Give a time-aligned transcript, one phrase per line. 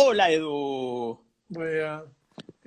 [0.00, 1.20] Hola Edu.
[1.48, 2.04] voy a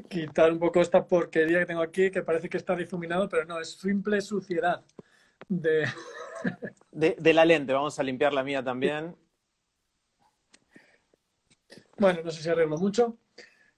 [0.09, 3.57] quitar un poco esta porquería que tengo aquí, que parece que está difuminado, pero no,
[3.61, 4.83] es simple suciedad.
[5.47, 5.85] De...
[6.91, 9.15] De, de la lente, vamos a limpiar la mía también.
[11.97, 13.17] Bueno, no sé si arreglo mucho.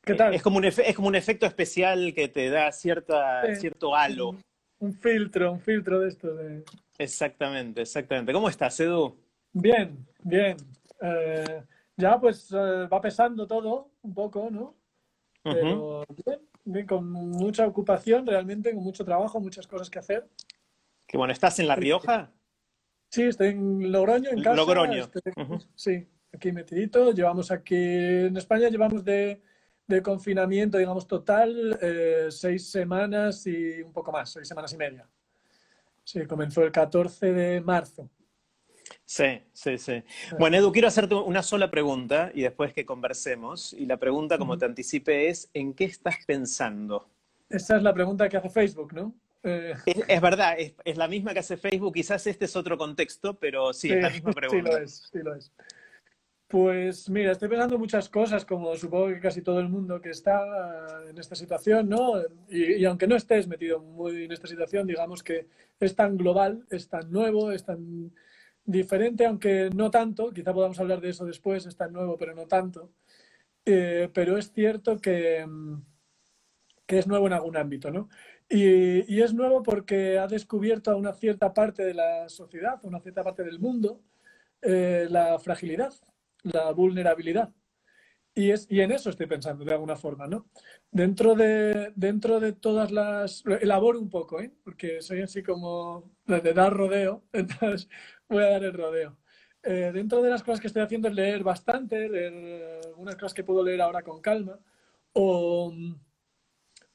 [0.02, 0.34] ¿Qué tal?
[0.34, 4.38] Es como un, es como un efecto especial que te da cierta, cierto halo.
[4.80, 6.34] Un filtro, un filtro de esto.
[6.34, 6.64] De...
[6.98, 8.34] Exactamente, exactamente.
[8.34, 9.16] ¿Cómo estás, Edu?
[9.52, 10.58] Bien, bien.
[11.02, 11.64] Eh,
[11.98, 14.76] ya pues eh, va pesando todo un poco, ¿no?
[15.44, 20.30] Pero bien, bien, con mucha ocupación realmente, con mucho trabajo, muchas cosas que hacer.
[21.06, 22.32] Que bueno, ¿estás en La Rioja?
[23.10, 24.56] Sí, estoy en Logroño, en casa.
[24.56, 25.04] Logroño.
[25.04, 25.68] Estoy-.
[25.76, 27.12] Sí, aquí metidito.
[27.12, 29.42] Llevamos aquí, en España llevamos de,
[29.86, 35.08] de confinamiento, digamos, total, eh, seis semanas y un poco más, seis semanas y media.
[36.04, 38.10] Sí, comenzó el 14 de marzo.
[39.14, 40.04] Sí, sí, sí.
[40.40, 43.72] Bueno, Edu, quiero hacerte una sola pregunta y después que conversemos.
[43.74, 47.08] Y la pregunta, como te anticipé, es ¿en qué estás pensando?
[47.48, 49.14] Esa es la pregunta que hace Facebook, ¿no?
[49.44, 52.76] Eh, Es, es verdad, es, es la misma que hace Facebook, quizás este es otro
[52.76, 54.72] contexto, pero sí, es la misma Sí pregunta.
[54.72, 55.52] lo es, sí lo es.
[56.48, 60.42] Pues mira, estoy pensando muchas cosas, como supongo que casi todo el mundo que está
[61.08, 62.20] en esta situación, ¿no?
[62.50, 65.46] Y, y aunque no estés metido muy en esta situación, digamos que
[65.80, 68.12] es tan global, es tan nuevo, es tan
[68.66, 72.48] diferente, aunque no tanto, quizá podamos hablar de eso después, es tan nuevo, pero no
[72.48, 72.92] tanto.
[73.66, 75.82] Eh, pero es cierto que, mm,
[76.86, 78.10] que es nuevo en algún ámbito, ¿no?
[78.50, 82.88] Y, y es nuevo porque ha descubierto a una cierta parte de la sociedad, a
[82.88, 84.02] una cierta parte del mundo,
[84.62, 85.94] eh, la fragilidad,
[86.44, 87.52] la vulnerabilidad.
[88.36, 90.48] Y, es, y en eso estoy pensando de alguna forma, ¿no?
[90.90, 93.44] Dentro de, dentro de todas las...
[93.62, 94.52] Elaboro un poco, ¿eh?
[94.64, 97.90] Porque soy así como de, de dar rodeo, entonces
[98.34, 99.18] voy a dar el rodeo.
[99.64, 103.44] Eh, dentro de las cosas que estoy haciendo es leer bastante, leer algunas cosas que
[103.46, 104.60] puedo leer ahora con calma,
[105.14, 105.74] o,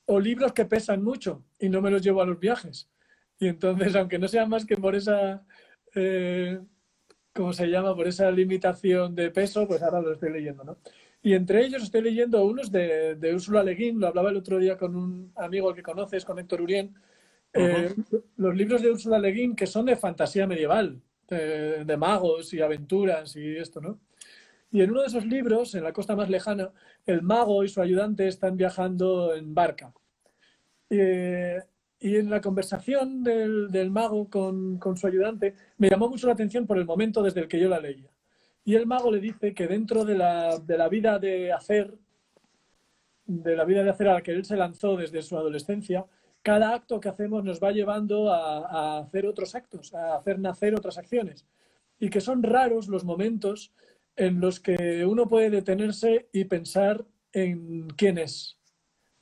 [0.06, 2.90] o libros que pesan mucho y no me los llevo a los viajes.
[3.38, 5.46] Y entonces, aunque no sea más que por esa...
[5.94, 6.60] eh,
[7.34, 7.94] ¿cómo se llama?
[7.94, 10.78] Por esa limitación de peso, pues ahora lo estoy leyendo, ¿no?
[11.22, 14.58] Y entre ellos estoy leyendo unos de, de Úrsula Le Guin, lo hablaba el otro
[14.58, 16.94] día con un amigo que conoces, con Héctor Urien,
[17.52, 17.94] eh,
[18.36, 22.60] los libros de Úrsula Le Guin que son de fantasía medieval, de, de magos y
[22.60, 23.98] aventuras y esto, ¿no?
[24.70, 26.70] Y en uno de esos libros, en la costa más lejana,
[27.06, 29.92] el mago y su ayudante están viajando en barca.
[30.90, 31.60] Eh,
[32.00, 36.66] y en la conversación del, mago con, con su ayudante, me llamó mucho la atención
[36.66, 38.10] por el momento desde el que yo la leía.
[38.64, 41.94] Y el mago le dice que dentro de la, de la vida de hacer,
[43.24, 46.04] de la vida de hacer a la que él se lanzó desde su adolescencia,
[46.48, 50.74] cada acto que hacemos nos va llevando a, a hacer otros actos, a hacer nacer
[50.74, 51.46] otras acciones.
[52.00, 53.74] Y que son raros los momentos
[54.16, 58.56] en los que uno puede detenerse y pensar en quién es,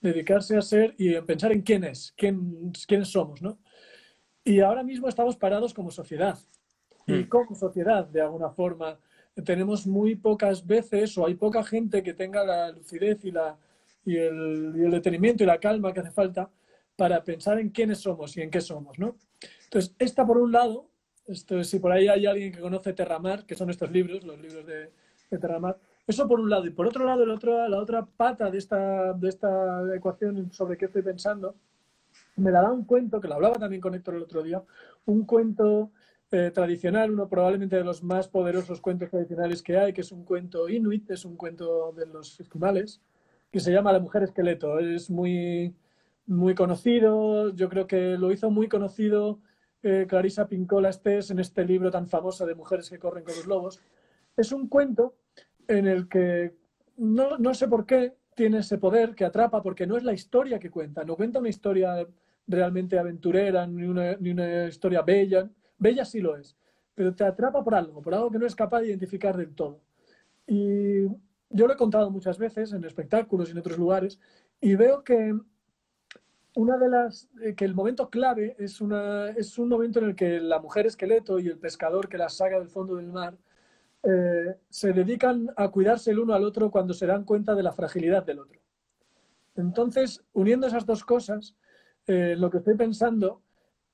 [0.00, 3.58] dedicarse a ser y en pensar en quién es, quién, quiénes somos, ¿no?
[4.44, 6.38] Y ahora mismo estamos parados como sociedad.
[7.08, 7.28] Y Mm.
[7.28, 9.00] como sociedad, de alguna forma,
[9.44, 13.56] tenemos muy pocas veces o hay poca gente que tenga la lucidez y, la,
[14.04, 16.48] y, el, y el detenimiento y la calma que hace falta
[16.96, 19.16] para pensar en quiénes somos y en qué somos, ¿no?
[19.64, 20.88] Entonces, esta por un lado,
[21.26, 24.66] esto, si por ahí hay alguien que conoce Terramar, que son estos libros, los libros
[24.66, 24.90] de,
[25.30, 26.66] de Terramar, eso por un lado.
[26.66, 30.76] Y por otro lado, el otro, la otra pata de esta, de esta ecuación sobre
[30.76, 31.56] qué estoy pensando,
[32.36, 34.62] me la da un cuento, que lo hablaba también con Héctor el otro día,
[35.04, 35.90] un cuento
[36.30, 40.24] eh, tradicional, uno probablemente de los más poderosos cuentos tradicionales que hay, que es un
[40.24, 43.00] cuento inuit, es un cuento de los esquimales,
[43.50, 44.78] que se llama La mujer esqueleto.
[44.78, 45.74] Es muy,
[46.26, 49.40] muy conocido, yo creo que lo hizo muy conocido
[49.82, 53.46] eh, Clarisa Pincola Estés en este libro tan famoso de Mujeres que corren con los
[53.46, 53.80] lobos.
[54.36, 55.14] Es un cuento
[55.68, 56.54] en el que
[56.96, 60.58] no, no sé por qué tiene ese poder que atrapa, porque no es la historia
[60.58, 62.06] que cuenta, no cuenta una historia
[62.46, 65.48] realmente aventurera, ni una, ni una historia bella,
[65.78, 66.56] bella sí lo es,
[66.94, 69.80] pero te atrapa por algo, por algo que no es capaz de identificar del todo.
[70.46, 71.06] Y
[71.50, 74.20] yo lo he contado muchas veces en espectáculos y en otros lugares,
[74.60, 75.34] y veo que
[76.56, 80.16] una de las eh, que el momento clave es, una, es un momento en el
[80.16, 83.36] que la mujer esqueleto y el pescador que la saca del fondo del mar
[84.02, 87.72] eh, se dedican a cuidarse el uno al otro cuando se dan cuenta de la
[87.72, 88.58] fragilidad del otro.
[89.54, 91.54] Entonces, uniendo esas dos cosas,
[92.06, 93.42] eh, lo que estoy pensando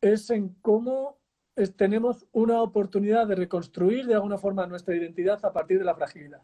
[0.01, 1.19] es en cómo
[1.77, 6.43] tenemos una oportunidad de reconstruir de alguna forma nuestra identidad a partir de la fragilidad.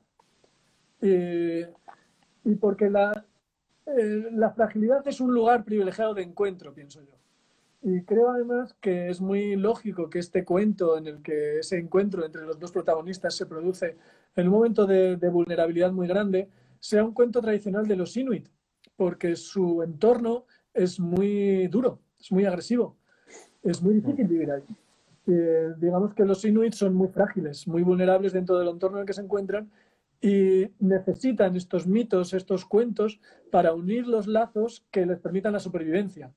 [1.00, 3.24] y porque la,
[3.96, 7.14] eh, la fragilidad es un lugar privilegiado de encuentro, pienso yo.
[7.80, 12.24] Y creo además que es muy lógico que este cuento en el que ese encuentro
[12.24, 13.96] entre los dos protagonistas se produce
[14.34, 16.48] en un momento de, vulnerabilidad muy grande,
[16.80, 18.48] sea un cuento tradicional de los inuit,
[18.96, 20.44] porque su entorno
[20.74, 22.96] es muy duro, es muy agresivo,
[23.62, 24.64] es muy difícil vivir ahí.
[25.28, 29.06] Eh, digamos que los inuit son muy frágiles, muy vulnerables dentro del entorno en el
[29.06, 29.70] que se encuentran
[30.20, 33.20] y necesitan estos mitos, estos cuentos,
[33.50, 36.32] para unir los lazos que les permitan la supervivencia.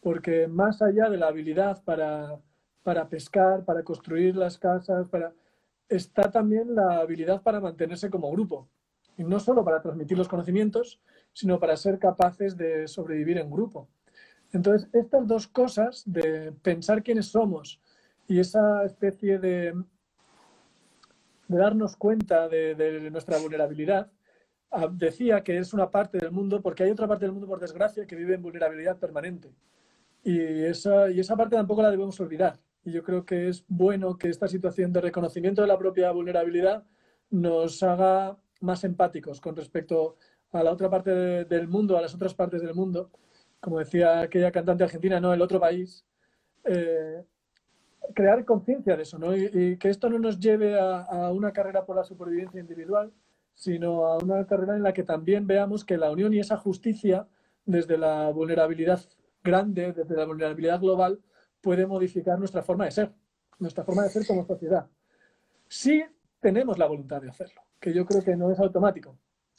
[0.00, 2.38] Porque más allá de la habilidad para,
[2.82, 5.32] para pescar, para construir las casas, para,
[5.88, 8.68] está también la habilidad para mantenerse como grupo.
[9.16, 11.00] Y no solo para transmitir los conocimientos,
[11.32, 13.88] sino para ser capaces de sobrevivir en grupo.
[14.52, 17.80] Entonces, estas dos cosas de pensar quiénes somos
[18.28, 19.74] y esa especie de
[21.48, 24.10] de darnos cuenta de, nuestra vulnerabilidad,
[24.70, 27.60] ah, decía que es una parte del mundo, porque hay otra parte del mundo, por
[27.60, 29.52] desgracia, que vive en vulnerabilidad permanente.
[30.22, 32.58] Y esa, y esa parte tampoco la debemos olvidar.
[32.84, 36.84] Y yo creo que es bueno que esta situación de reconocimiento de la propia vulnerabilidad
[37.30, 40.16] nos haga más empáticos con respecto
[40.52, 41.10] a la otra parte
[41.44, 43.10] del mundo, a las otras partes del mundo.
[43.60, 46.04] Como decía aquella cantante argentina, no, el otro país.
[46.64, 47.24] Eh,
[48.14, 49.36] crear conciencia de eso, ¿no?
[49.36, 53.12] Y, que esto no nos lleve a, una carrera por la supervivencia individual,
[53.54, 57.26] sino a una carrera en la que también veamos que la unión y esa justicia,
[57.64, 59.00] desde la vulnerabilidad
[59.42, 61.20] grande, desde la vulnerabilidad global,
[61.60, 63.12] puede modificar nuestra forma de ser,
[63.58, 64.86] nuestra forma de ser como sociedad.
[65.68, 66.04] Si
[66.40, 69.16] tenemos la voluntad de hacerlo, que yo creo que no es automático.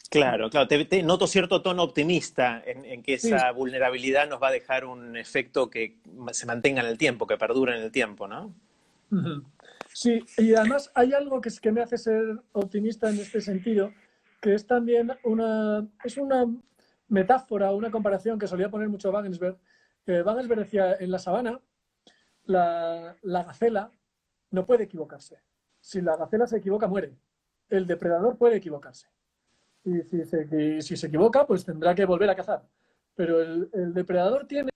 [0.09, 0.67] Claro, claro.
[0.67, 5.69] Te, noto cierto tono optimista en, que esa vulnerabilidad nos va a dejar un efecto
[5.69, 5.97] que
[6.31, 8.53] se mantenga en el tiempo, que perdure en el tiempo, ¿no?
[9.93, 13.93] Sí, y además hay algo que, que me hace ser optimista en este sentido,
[14.41, 16.45] que es también una, es una
[17.07, 19.57] metáfora, una comparación que solía poner mucho Wagensberg.
[20.05, 21.59] Eh, Wagensberg decía, en la sabana,
[22.43, 23.91] la, la gacela
[24.51, 25.37] no puede equivocarse.
[25.79, 27.13] Si la gacela se equivoca, muere.
[27.69, 29.07] El depredador puede equivocarse
[29.85, 32.63] y si se, si se equivoca, pues tendrá que volver a cazar.
[33.13, 34.71] Pero el, depredador tiene...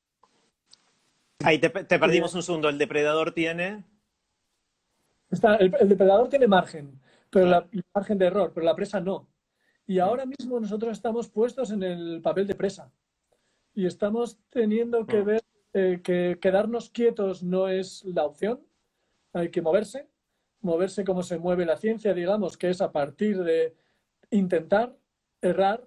[1.44, 2.70] Ahí te, perdimos un segundo.
[2.70, 3.84] El depredador tiene...
[5.32, 9.28] Está, el, depredador tiene margen, pero la, margen de error, pero la presa no.
[9.86, 12.92] Y ahora mismo nosotros estamos puestos en el papel de presa.
[13.74, 15.26] Y estamos teniendo que mm.
[15.26, 18.60] ver eh, que quedarnos quietos no es la opción.
[19.34, 20.08] Hay que moverse.
[20.62, 23.76] Moverse como se mueve la ciencia, digamos, que es a partir de
[24.32, 24.96] intentar,
[25.42, 25.84] errar,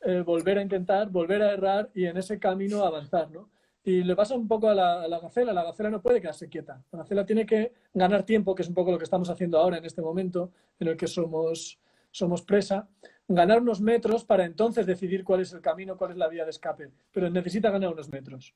[0.00, 3.50] eh, volver a intentar, volver a errar y en ese camino avanzar, ¿no?
[3.84, 6.98] Y le pasa un poco a la, gacela, la gacela no puede quedarse quieta, la
[6.98, 9.84] gacela tiene que ganar tiempo, que es un poco lo que estamos haciendo ahora en
[9.84, 12.88] este momento en el que somos, somos presa,
[13.26, 16.50] ganar unos metros para entonces decidir cuál es el camino, cuál es la vía de
[16.50, 18.54] escape, pero necesita ganar unos metros.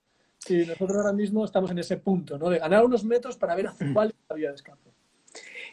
[0.48, 2.50] Y nosotros ahora mismo estamos en ese punto, ¿no?
[2.50, 4.91] De ganar unos metros para ver cuál es la vía de escape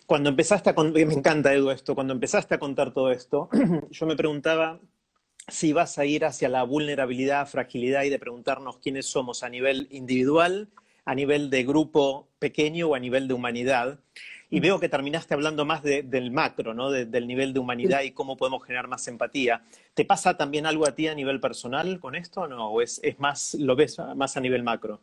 [0.10, 3.48] cuando empezaste a contar, me encanta Edu esto, cuando empezaste a contar todo esto,
[3.92, 4.80] yo me preguntaba
[5.48, 9.88] si vas a ir hacia la vulnerabilidad, fragilidad y de preguntarnos quiénes somos a nivel
[9.92, 10.68] individual,
[11.06, 14.00] a nivel de grupo pequeño o a nivel de humanidad.
[14.50, 16.90] Y veo que terminaste hablando más del macro, ¿no?
[16.90, 19.62] del nivel de humanidad y cómo podemos generar más empatía.
[19.94, 22.72] ¿Te pasa también algo a ti a nivel personal con esto no?
[22.72, 25.02] ¿O es, es más, lo ves más a nivel macro?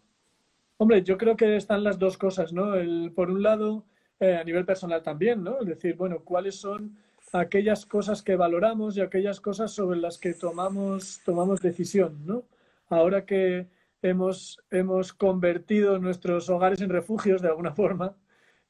[0.78, 2.72] Hombre, yo creo que están las dos cosas, ¿no?
[3.14, 3.84] por un lado,
[4.20, 5.61] eh, a nivel personal también, ¿no?
[5.61, 6.96] Es decir, bueno, cuáles son
[7.32, 12.44] aquellas cosas que valoramos y aquellas cosas sobre las que tomamos, tomamos decisión, ¿no?
[12.88, 13.68] Ahora que
[14.02, 18.16] hemos, hemos convertido nuestros hogares en refugios de alguna forma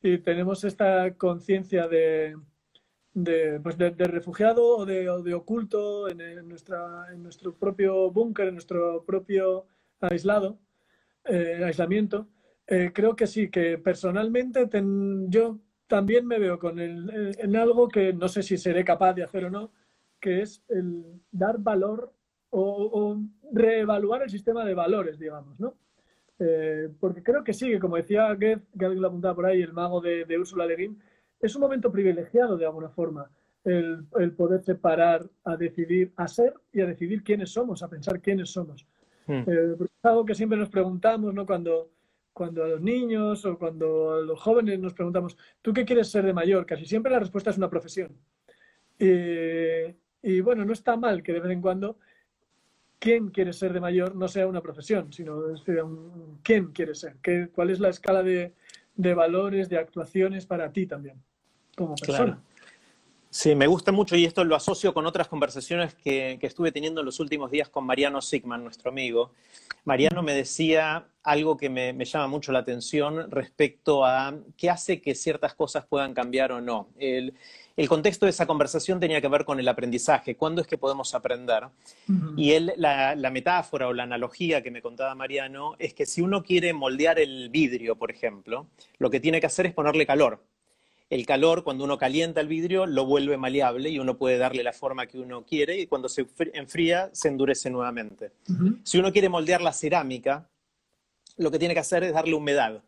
[0.03, 2.37] y tenemos esta conciencia de,
[3.15, 8.55] de, pues de, refugiado o de, de oculto en, nuestra, en nuestro propio búnker, en
[8.55, 9.67] nuestro propio
[10.00, 10.59] aislado,
[11.25, 12.29] eh, aislamiento,
[12.67, 14.69] eh, creo que sí, que personalmente
[15.29, 19.23] yo también me veo con el, en algo que no sé si seré capaz de
[19.23, 19.71] hacer o no,
[20.21, 22.13] que es el dar valor
[22.51, 23.19] o,
[23.53, 25.75] reevaluar el sistema de valores, digamos, ¿no?
[26.39, 29.63] Eh, porque creo que sí, que como decía Goethe, que alguien lo apuntaba por ahí,
[29.63, 30.99] el mago de, de Ursula Le Guin,
[31.41, 33.31] es un momento privilegiado de alguna forma
[33.65, 38.21] el, el, poder separar a decidir a ser y a decidir quiénes somos, a pensar
[38.21, 38.87] quiénes somos.
[39.27, 39.45] Hmm.
[39.47, 41.47] Eh, es algo que siempre nos preguntamos, ¿no?
[41.47, 41.91] Cuando,
[42.37, 46.26] cuando a los niños o cuando a los jóvenes nos preguntamos, ¿tú qué quieres ser
[46.26, 46.66] de mayor?
[46.66, 48.14] Casi siempre la respuesta es una profesión.
[48.99, 51.99] y bueno, no está mal que de vez en cuando
[52.99, 57.16] quién quiere ser de mayor no sea una profesión, sino sea un, quién quiere ser,
[57.23, 58.52] ¿Qué, cuál es la escala de,
[58.97, 61.16] de, valores, de actuaciones para ti también,
[61.75, 62.38] como persona.
[63.37, 67.02] Sí, me gusta mucho y esto lo asocio con otras conversaciones que, que, estuve teniendo
[67.02, 69.33] en los últimos días con Mariano Sigman, nuestro amigo.
[69.85, 75.02] Mariano me decía algo que me, me, llama mucho la atención respecto a qué hace
[75.02, 76.88] que ciertas cosas puedan cambiar o no.
[76.97, 77.35] El,
[77.76, 81.14] el contexto de esa conversación tenía que ver con el aprendizaje, cuándo es que podemos
[81.14, 81.64] aprender.
[82.38, 86.23] Y él, la, la, metáfora o la analogía que me contaba Mariano es que si
[86.23, 88.66] uno quiere moldear el vidrio, por ejemplo,
[88.97, 90.40] lo que tiene que hacer es ponerle calor
[91.09, 94.73] el calor, cuando uno calienta el vidrio, lo vuelve maleable y uno puede darle la
[94.73, 98.33] forma que uno quiere y cuando se enfría, se endurece nuevamente.
[98.83, 100.49] Si uno quiere moldear la cerámica,
[101.37, 102.83] lo que tiene que hacer es darle humedad.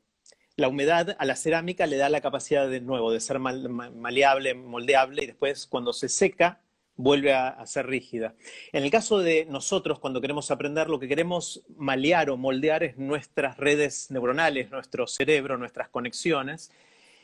[0.57, 5.23] La humedad a la cerámica le da la capacidad de nuevo de ser maleable, moldeable
[5.23, 6.61] y después cuando se seca
[6.97, 8.35] vuelve a, a, ser rígida.
[8.73, 12.99] En el caso de nosotros, cuando queremos aprender, lo que queremos malear o moldear es
[12.99, 16.73] nuestras redes neuronales, nuestro cerebro, nuestras conexiones,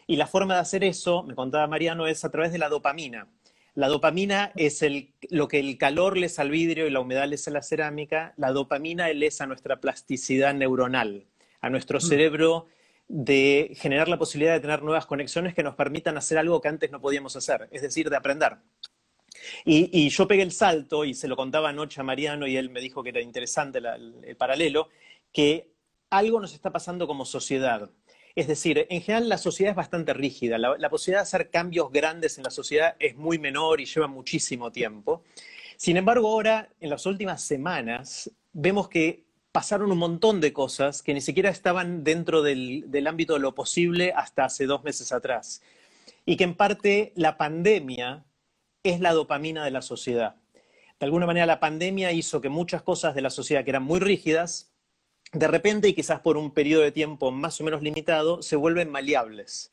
[0.06, 3.28] y la forma de hacer eso, me contaba Mariano, es a través de la dopamina.
[3.74, 4.84] La dopamina es
[5.30, 7.62] lo que el calor le es al vidrio y la humedad le es a la
[7.62, 8.32] cerámica.
[8.36, 11.26] La dopamina es a nuestra plasticidad neuronal,
[11.60, 12.02] a nuestro mm.
[12.02, 12.66] cerebro
[13.08, 16.90] de generar la posibilidad de tener nuevas conexiones que nos permitan hacer algo que antes
[16.90, 18.56] no podíamos hacer, es decir, de aprender.
[19.64, 22.70] Y, y yo pegué el salto y se lo contaba anoche a Mariano y él
[22.70, 24.88] me dijo que era interesante la, el, el paralelo,
[25.32, 25.74] que
[26.10, 27.90] algo nos está pasando como sociedad.
[28.34, 30.58] Es decir, en general la sociedad es bastante rígida.
[30.58, 34.72] La, posibilidad de hacer cambios grandes en la sociedad es muy menor y lleva muchísimo
[34.72, 35.22] tiempo.
[35.76, 41.14] Sin embargo, ahora, en las últimas semanas, vemos que pasaron un montón de cosas que
[41.14, 45.62] ni siquiera estaban dentro del ámbito de lo posible hasta hace dos meses atrás.
[46.26, 48.24] Y que en parte la pandemia
[48.82, 50.36] es la dopamina de la sociedad.
[50.98, 54.00] De alguna manera la pandemia hizo que muchas cosas de la sociedad que eran muy
[54.00, 54.73] rígidas
[55.34, 58.90] de repente y quizás por un periodo de tiempo más o menos limitado, se vuelven
[58.90, 59.72] maleables.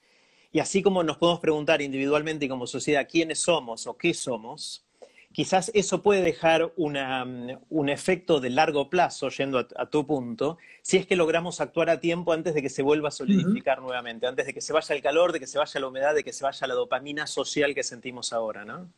[0.52, 4.84] Y así como nos podemos preguntar individualmente y como sociedad quiénes somos o qué somos,
[5.32, 7.26] quizás eso puede dejar una,
[7.70, 11.90] un efecto de largo plazo, yendo a, a, tu punto, si es que logramos actuar
[11.90, 13.86] a tiempo antes de que se vuelva a solidificar uh -huh.
[13.86, 16.24] nuevamente, antes de que se vaya el calor, de que se vaya la humedad, de
[16.24, 18.90] que se vaya la dopamina social que sentimos ahora, ¿no?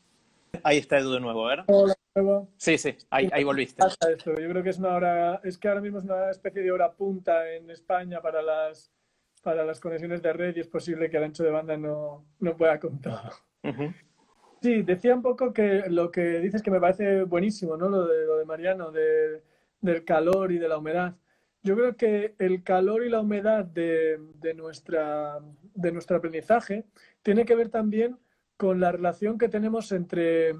[0.62, 1.66] Ahí está Edu de nuevo, a ver.
[1.68, 2.50] Hola, nuevo.
[2.58, 3.82] Sí, sí, ahí, ahí volviste.
[3.82, 4.32] Pasa esto.
[4.40, 6.92] Yo creo que es una hora, es que ahora mismo es una especie de hora
[6.92, 8.92] punta en España para las,
[9.42, 12.56] para las conexiones de red y es posible que el ancho de banda no, no
[12.56, 13.20] pueda con todo.
[13.64, 13.94] Uh -huh.
[14.62, 17.90] Sí, decía un poco que lo que dices que me parece buenísimo, ¿no?
[17.90, 19.42] Lo de, lo de Mariano, de,
[19.82, 21.16] del calor y de la humedad.
[21.64, 25.40] Yo creo que el calor y la humedad de, de, nuestra,
[25.74, 26.86] de nuestro aprendizaje
[27.22, 28.18] tiene que ver también
[28.58, 30.54] con la relación que tenemos entre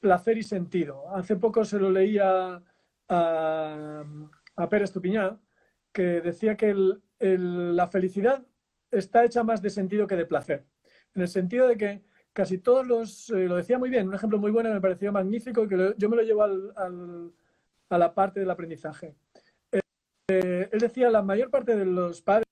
[0.00, 1.08] placer y sentido.
[1.14, 2.62] Hace poco se lo leía
[3.08, 4.04] a,
[4.56, 5.38] a Pérez Tupiñá,
[5.92, 6.74] que decía que
[7.20, 8.44] la felicidad
[8.90, 10.66] está hecha más de sentido que de placer.
[11.14, 12.02] En el sentido de que
[12.32, 15.68] casi todos los, eh, lo decía muy bien, un ejemplo muy bueno, me pareció magnífico,
[15.68, 17.32] que yo me lo llevo al,
[17.88, 19.14] a la parte del aprendizaje.
[20.28, 22.46] Eh, él decía, la mayor parte de los padres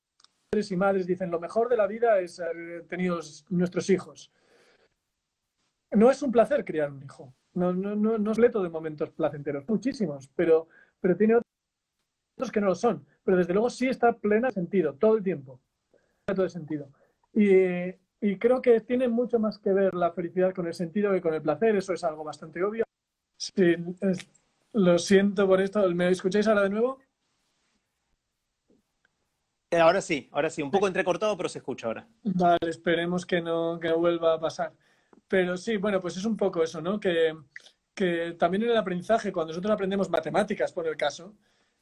[0.53, 4.33] y madres dicen lo mejor de la vida es haber tenido nuestros hijos.
[5.93, 7.33] No es un placer criar un hijo.
[7.55, 10.67] No, no, es leto de momentos placenteros, muchísimos, pero,
[11.01, 13.07] pero tiene otros que no lo son.
[13.23, 15.61] Pero desde luego sí está plena de sentido, todo el tiempo.
[16.27, 16.91] Todo el sentido.
[17.33, 21.35] Y, creo que tiene mucho más que ver la felicidad con el sentido que con
[21.35, 21.77] el placer.
[21.77, 22.85] Eso es algo bastante obvio.
[23.37, 23.77] Sí,
[24.73, 25.89] lo siento por esto.
[25.95, 26.99] ¿Me escucháis ahora de nuevo?
[29.71, 32.09] Eh, ahora sí, ahora sí, un poco entrecortado, pero se escucha ahora.
[32.25, 34.73] Vale, esperemos que no, que no vuelva a pasar.
[35.29, 36.99] Pero sí, bueno, pues es un poco eso, ¿no?
[36.99, 37.37] Que,
[37.95, 41.35] que también en el aprendizaje, cuando nosotros aprendemos matemáticas, por el caso,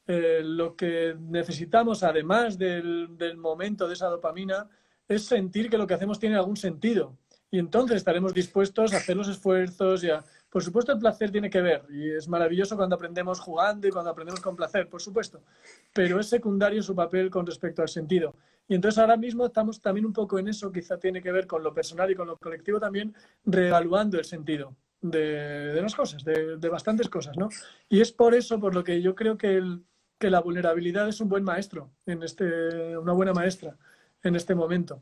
[0.05, 4.69] eh, lo que necesitamos, además del, del momento de esa dopamina,
[5.07, 7.17] es sentir que lo que hacemos tiene algún sentido.
[7.49, 11.49] Y entonces estaremos dispuestos a hacer los esfuerzos y a Por supuesto, el placer tiene
[11.49, 15.41] que ver y es maravilloso cuando aprendemos jugando y cuando aprendemos con placer, por supuesto,
[15.93, 18.35] pero es secundario su papel con respecto al sentido.
[18.67, 21.63] Y entonces ahora mismo estamos también un poco en eso, quizá tiene que ver con
[21.63, 23.13] lo personal y con lo colectivo también,
[23.45, 27.49] reevaluando el sentido de, las cosas, de, bastantes cosas, ¿no?
[27.87, 29.61] Y es por eso, por lo que yo creo que,
[30.17, 33.77] que la vulnerabilidad es un buen maestro, en este, una buena maestra
[34.23, 35.01] en este momento.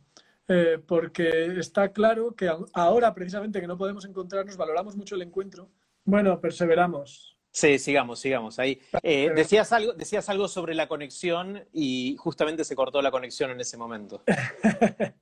[0.50, 5.70] Eh, porque está claro que ahora, precisamente, que no podemos encontrarnos, valoramos mucho el encuentro.
[6.06, 7.38] Bueno, perseveramos.
[7.52, 8.60] Sí, sigamos, sigamos.
[8.60, 8.80] Ahí.
[9.04, 13.60] Eh, decías, algo, decías algo sobre la conexión y justamente se cortó la conexión en
[13.60, 14.24] ese momento.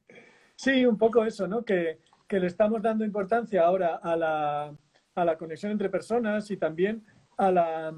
[0.55, 1.63] sí, un poco eso, ¿no?
[1.63, 4.75] Que, que le estamos dando importancia ahora a la,
[5.15, 7.05] a la conexión entre personas y también
[7.38, 7.94] a la,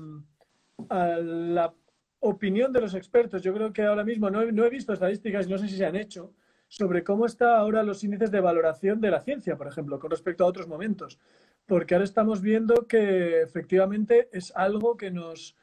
[0.90, 1.74] a la
[2.20, 3.42] opinión de los expertos.
[3.42, 5.78] Yo creo que ahora mismo no he, no he visto estadísticas y no sé si
[5.78, 6.34] se han hecho,
[6.68, 10.44] sobre cómo están ahora los índices de valoración de la ciencia, por ejemplo, con respecto
[10.44, 11.20] a otros momentos.
[11.66, 15.56] Porque ahora estamos viendo que efectivamente es algo que nos,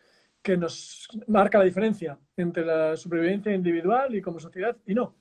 [0.42, 5.16] que nos marca la diferencia entre la supervivencia individual y como sociedad y no.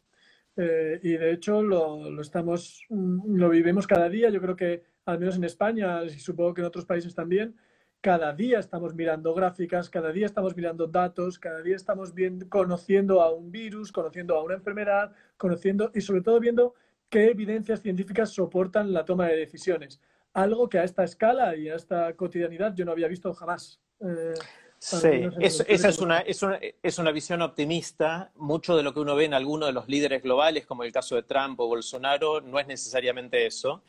[0.56, 4.30] Eh, y de hecho lo, lo, estamos, lo vivimos cada día.
[4.30, 7.56] Yo creo que al menos en España y supongo que en otros países también,
[8.04, 13.22] cada día estamos mirando gráficas, cada día estamos mirando datos, cada día estamos viendo, conociendo
[13.22, 16.76] a un virus, conociendo a una enfermedad, conociendo y sobre todo viendo
[17.10, 20.02] qué evidencias científicas soportan la toma de decisiones.
[20.34, 23.80] Algo que a esta escala y a esta cotidianidad yo no había visto jamás.
[24.02, 24.34] Eh,
[24.80, 28.34] sí, esa es una, es, una, es una visión optimista.
[28.36, 31.16] Mucho de lo que uno ve en algunos de los líderes globales, como el caso
[31.16, 33.82] de Trump o Bolsonaro, no es necesariamente eso.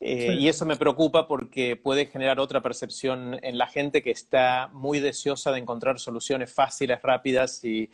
[0.00, 4.70] Eh, y eso me preocupa porque puede generar otra percepción en la gente que está
[4.72, 7.90] muy deseosa de encontrar soluciones fáciles, rápidas y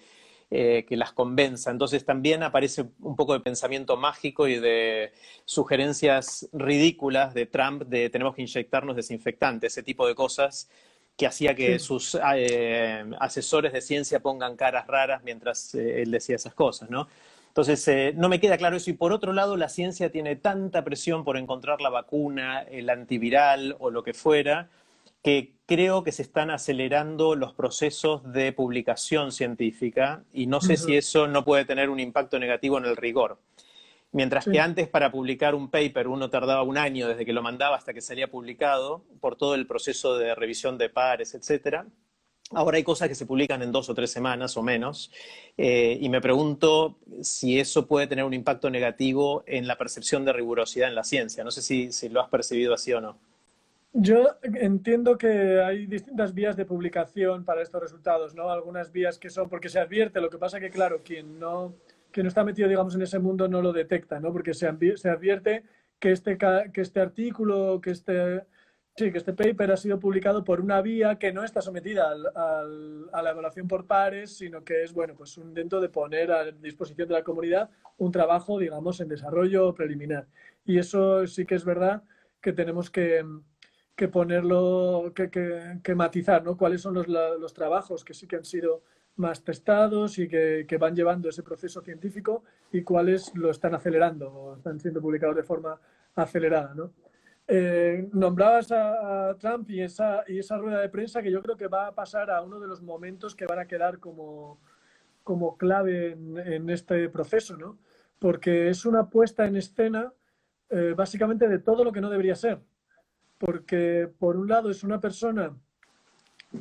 [0.50, 1.70] eh, que las convenza.
[1.70, 5.12] Entonces también aparece un poco de pensamiento mágico y de
[5.46, 10.68] sugerencias ridículas de Trump de tenemos que inyectarnos desinfectantes, ese tipo de cosas
[11.16, 16.54] que hacía que sus eh, asesores de ciencia pongan caras raras mientras él decía esas
[16.54, 17.08] cosas, ¿no?
[17.54, 18.90] Entonces, eh, no me queda claro eso.
[18.90, 23.76] Y por otro lado, la ciencia tiene tanta presión por encontrar la vacuna, el antiviral
[23.78, 24.70] o lo que fuera,
[25.22, 30.96] que creo que se están acelerando los procesos de publicación científica y no sé si
[30.96, 33.38] eso no puede tener un impacto negativo en el rigor.
[34.10, 37.76] Mientras que antes para publicar un paper uno tardaba un año desde que lo mandaba
[37.76, 41.86] hasta que salía publicado por todo el proceso de revisión de pares, etcétera.
[42.54, 45.10] Ahora hay cosas que se publican en dos o tres semanas o menos,
[45.56, 50.32] eh, y me pregunto si eso puede tener un impacto negativo en la percepción de
[50.32, 51.44] rigurosidad en la ciencia.
[51.44, 53.18] No sé si, lo has percibido así o no.
[53.92, 58.50] Yo entiendo que hay distintas vías de publicación para estos resultados, ¿no?
[58.50, 61.74] Algunas vías que son porque se advierte, lo que pasa que, claro, quien no,
[62.10, 64.32] quien no está metido, digamos, en ese mundo no lo detecta, ¿no?
[64.32, 65.62] Porque se, se advierte
[66.00, 68.42] que este, que este artículo, que este
[68.96, 73.22] Sí, que este paper ha sido publicado por una vía que no está sometida a
[73.22, 77.08] la evaluación por pares, sino que es bueno, pues un intento de poner a disposición
[77.08, 80.28] de la comunidad un trabajo, digamos, en desarrollo preliminar.
[80.64, 82.04] Y eso sí que es verdad
[82.40, 83.24] que tenemos que,
[84.12, 86.56] ponerlo, que, matizar, ¿no?
[86.56, 88.84] Cuáles son los, trabajos que sí que han sido
[89.16, 94.32] más testados y que, que, van llevando ese proceso científico y cuáles lo están acelerando
[94.32, 95.80] o están siendo publicados de forma
[96.14, 96.92] acelerada, ¿no?
[97.46, 101.68] Eh, nombrabas a, Trump y esa, y esa rueda de prensa que yo creo que
[101.68, 104.58] va a pasar a uno de los momentos que van a quedar como,
[105.58, 107.78] clave en, este proceso, ¿no?
[108.18, 110.12] Porque es una puesta en escena
[110.70, 112.60] eh, básicamente de todo lo que no debería ser.
[113.38, 115.54] Porque por un lado es una persona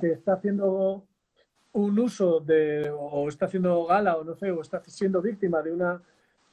[0.02, 1.06] que está haciendo
[1.72, 5.72] un uso de, o está haciendo gala, o no sé, o está siendo víctima de
[5.72, 6.02] una,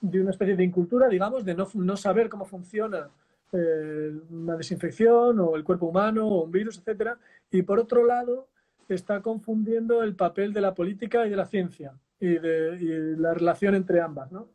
[0.01, 3.11] de una especie de incultura, digamos, de no, no saber cómo funciona
[3.53, 7.19] eh, una desinfección o el cuerpo humano o un virus, etcétera,
[7.51, 8.49] y por otro lado
[8.89, 13.75] está confundiendo el papel de la política y de la ciencia y, de, la relación
[13.75, 14.47] entre ambas, ¿no?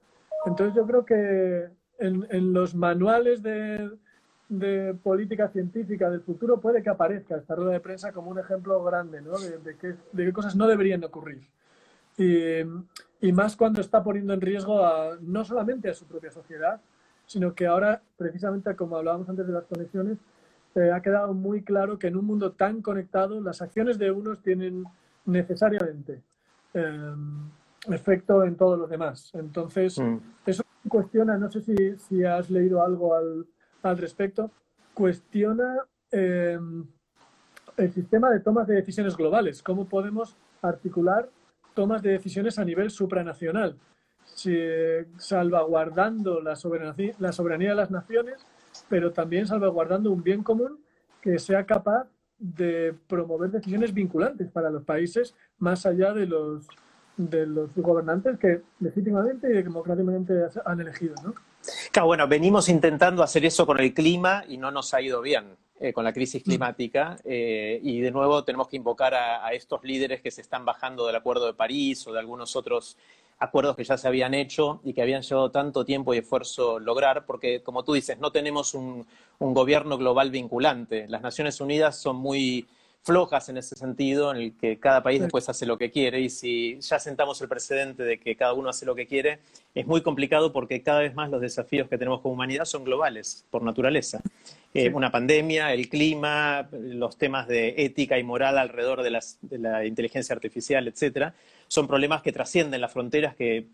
[0.45, 3.97] Entonces yo creo que en, los manuales de,
[5.03, 9.21] política científica del futuro puede que aparezca esta rueda de prensa como un ejemplo grande
[9.21, 9.31] ¿no?
[9.37, 11.41] de, qué, cosas no deberían ocurrir.
[12.17, 14.79] Y, más cuando está poniendo en riesgo
[15.21, 16.79] no solamente a su propia sociedad,
[17.25, 20.17] sino que ahora, precisamente como hablábamos antes de las conexiones,
[20.75, 24.41] eh, ha quedado muy claro que en un mundo tan conectado, las acciones de unos
[24.41, 24.83] tienen
[25.25, 26.21] necesariamente
[26.73, 27.49] em,
[27.89, 29.31] efecto en todos los demás.
[29.33, 30.17] Entonces, mm.
[30.45, 33.45] eso cuestiona, no sé si, si has leído algo al,
[33.83, 34.51] al respecto,
[34.93, 35.77] cuestiona
[36.11, 36.85] em,
[37.77, 41.29] el sistema de tomas de decisiones globales, cómo podemos articular
[41.73, 43.77] tomas de decisiones a nivel supranacional
[45.17, 48.45] salvaguardando la soberanía, la soberanía de las naciones,
[48.89, 50.79] pero también salvaguardando un bien común
[51.21, 56.67] que sea capaz de promover decisiones vinculantes para los países más allá de los,
[57.17, 60.33] de los gobernantes que legítimamente y democráticamente
[60.65, 61.33] han elegido, ¿no?
[61.91, 65.57] Claro, bueno, venimos intentando hacer eso con el clima y no nos ha ido bien
[65.79, 66.45] eh, con la crisis mm.
[66.45, 71.07] climática eh, y de nuevo tenemos que invocar a, estos líderes que se están bajando
[71.07, 72.97] del Acuerdo de París o de algunos otros
[73.37, 77.25] acuerdos que ya se habían hecho y que habían llevado tanto tiempo y esfuerzo lograr,
[77.25, 79.05] porque como tú dices, no tenemos un
[79.39, 81.07] gobierno global vinculante.
[81.07, 82.67] Las Naciones Unidas son muy
[83.05, 86.29] flojas en ese sentido, en el que cada país después hace lo que quiere y
[86.29, 89.39] si ya sentamos el precedente de que cada uno hace lo que quiere,
[89.75, 93.45] es muy complicado porque cada vez más los desafíos que tenemos como humanidad son globales,
[93.51, 94.21] por naturaleza.
[94.73, 99.85] Eh, una pandemia, el clima, los temas de ética y moral alrededor de, de la
[99.85, 101.35] inteligencia artificial, etcétera,
[101.67, 103.67] son problemas que trascienden las fronteras, que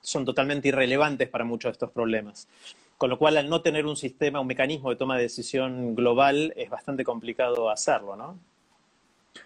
[0.00, 2.46] son totalmente irrelevantes para muchos de estos problemas.
[2.96, 6.54] Con lo cual, al no tener un sistema, un mecanismo de toma de decisión global,
[6.56, 8.38] es bastante complicado hacerlo, ¿no?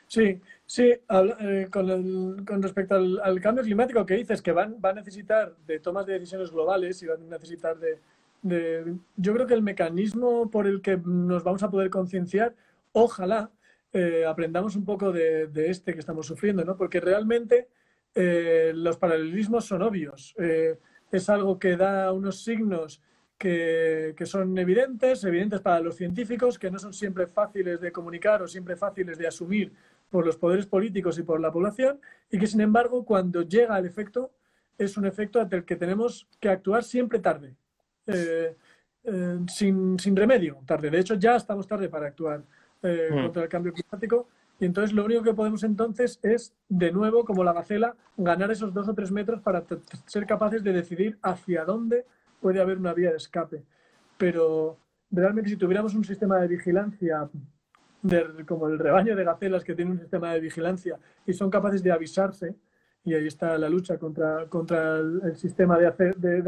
[0.07, 5.55] Sí, sí, eh, con, respecto al, cambio climático que dices, que van, va a necesitar
[5.67, 10.51] de tomas de decisiones globales y van a necesitar de, Yo creo que el mecanismo
[10.51, 12.55] por el que nos vamos a poder concienciar,
[12.93, 13.51] ojalá
[13.93, 16.77] eh, aprendamos un poco de, este que estamos sufriendo, ¿no?
[16.77, 17.69] Porque realmente
[18.15, 20.35] eh, los paralelismos son obvios.
[20.39, 23.03] es algo que da unos signos
[23.41, 28.43] que, que, son evidentes, evidentes para los científicos, que no son siempre fáciles de comunicar
[28.43, 29.73] o siempre fáciles de asumir
[30.11, 31.99] por los poderes políticos y por la población,
[32.31, 34.31] y que sin embargo cuando llega el efecto
[34.77, 37.55] es un efecto ante el que tenemos que actuar siempre tarde,
[38.07, 38.57] eh,
[39.05, 40.91] eh, sin, sin, remedio, tarde.
[40.91, 42.43] De hecho, ya estamos tarde para actuar
[42.83, 43.23] eh, mm.
[43.23, 44.29] contra el cambio climático.
[44.59, 48.75] Y entonces lo único que podemos entonces es, de nuevo, como la gacela, ganar esos
[48.75, 49.65] dos o tres metros para
[50.05, 52.05] ser capaces de decidir hacia dónde
[52.41, 53.63] puede haber una vía de escape.
[54.19, 54.79] Pero
[55.11, 57.29] realmente si tuviéramos un sistema de vigilancia
[58.47, 61.93] como el rebaño de gacelas que tiene un sistema de vigilancia y son capaces de
[61.93, 62.55] avisarse,
[63.05, 65.87] y ahí está la lucha contra, contra el, sistema de,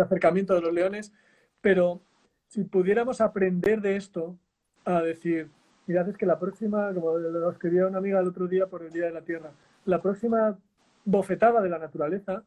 [0.01, 1.13] acercamiento de los leones,
[1.61, 2.03] pero
[2.49, 4.37] si pudiéramos aprender de esto
[4.85, 5.51] a decir,
[5.87, 8.91] mirad, es que la próxima, como lo escribía una amiga el otro día por el
[8.91, 9.53] Día de la Tierra,
[9.87, 10.59] la próxima
[11.05, 12.43] bofetada de la naturaleza,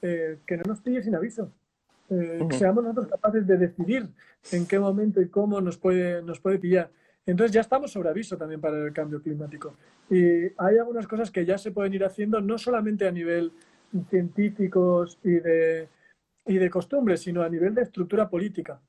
[0.00, 1.52] eh, que no nos pille sin aviso,
[2.12, 4.06] eh, seamos nosotros capaces de decidir
[4.50, 6.90] en qué momento y cómo nos puede, nos puede pillar.
[7.24, 9.74] Entonces ya estamos sobre aviso también para el cambio climático.
[10.10, 13.52] Y hay algunas cosas que ya se pueden ir haciendo, no solamente a nivel
[14.10, 15.88] científicos y de,
[16.46, 18.80] y de costumbres, sino a nivel de estructura política.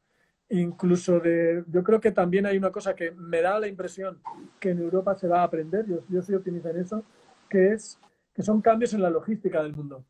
[0.50, 4.20] Incluso de, yo creo que también hay una cosa que me da la impresión
[4.60, 7.04] que en Europa se va a aprender, yo, yo soy optimista en eso,
[7.50, 8.00] que es
[8.34, 10.04] que son cambios en la logística del mundo.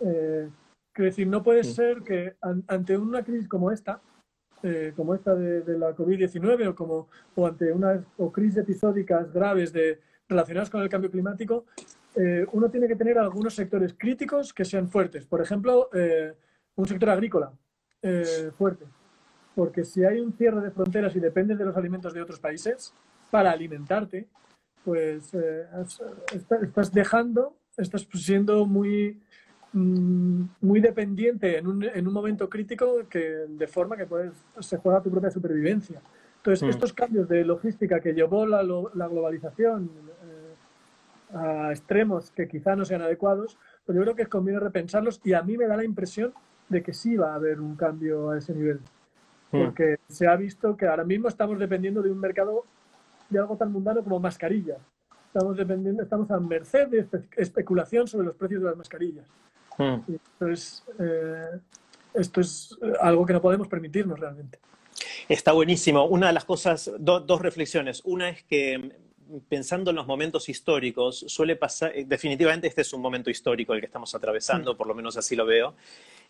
[0.00, 0.48] Eh,
[0.92, 4.02] Quiero decir, no puede ser que ante una crisis como esta,
[4.62, 9.72] eh, como esta de, la COVID-19 o, como, o ante unas o crisis episódicas graves
[9.72, 11.64] de, relacionadas con el cambio climático,
[12.14, 15.26] eh, uno tiene que tener algunos sectores críticos que sean fuertes.
[15.26, 16.34] Por ejemplo, eh,
[16.76, 17.52] un sector agrícola
[18.58, 18.84] fuerte.
[19.54, 22.92] Porque si hay un cierre de fronteras y dependes de los alimentos de otros países
[23.30, 24.26] para alimentarte,
[24.84, 25.32] pues
[26.62, 29.20] estás dejando, estás siendo muy
[29.74, 35.02] muy dependiente en un, en un, momento crítico que de forma que puedes, se juega
[35.02, 36.00] tu propia supervivencia.
[36.36, 36.70] Entonces, mm.
[36.70, 39.90] estos cambios de logística que llevó la, la globalización
[40.24, 43.56] eh, a extremos que quizá no sean adecuados,
[43.86, 46.34] pues yo creo que conviene repensarlos y a mí me da la impresión
[46.68, 48.80] de que sí va a haber un cambio a ese nivel.
[49.52, 49.64] Mm.
[49.64, 52.64] Porque se ha visto que ahora mismo estamos dependiendo de un mercado
[53.30, 54.78] de algo tan mundano como mascarillas.
[55.26, 57.06] Estamos, dependiendo, estamos a merced de
[57.36, 59.26] especulación sobre los precios de las mascarillas.
[59.78, 59.96] Hmm.
[60.40, 61.60] Eh,
[62.14, 64.58] esto es algo que no podemos permitirnos realmente.
[65.28, 66.04] Está buenísimo.
[66.04, 68.02] Una de las cosas, dos reflexiones.
[68.04, 68.92] Una es que
[69.48, 73.80] pensando en los momentos históricos, suele pasar, eh, definitivamente este es un momento histórico el
[73.80, 75.74] que estamos atravesando, por lo menos así lo veo,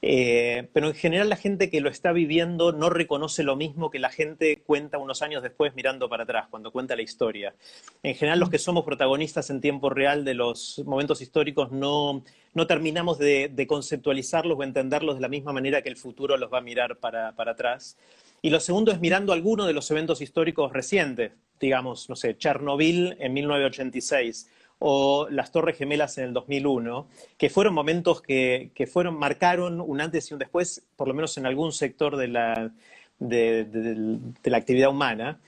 [0.04, 4.00] eh, pero en general la gente que lo está viviendo no reconoce lo mismo que
[4.00, 7.54] la gente cuenta unos años después mirando para atrás, cuando cuenta la historia.
[8.02, 12.66] En general los que somos protagonistas en tiempo real de los momentos históricos no, no
[12.66, 16.62] terminamos de, conceptualizarlos o entenderlos de la misma manera que el futuro los va a
[16.62, 17.96] mirar para, para atrás.
[18.42, 23.16] Y lo segundo es mirando alguno de los eventos históricos recientes, digamos, no sé, Chernobyl
[23.20, 24.50] en 1986
[24.84, 27.06] o las Torres Gemelas en el 2001,
[27.38, 31.38] que fueron momentos que, que fueron, marcaron un antes y un después, por lo menos
[31.38, 32.72] en algún sector de la,
[33.20, 35.38] de, la actividad humana.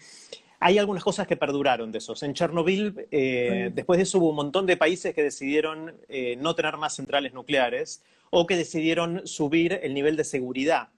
[0.61, 2.23] Hay algunas cosas que perduraron de esos.
[2.23, 6.55] En Chernobyl, eh, después de eso hubo un montón de países que decidieron eh, no
[6.55, 10.91] tener más centrales nucleares o que decidieron subir el nivel de seguridad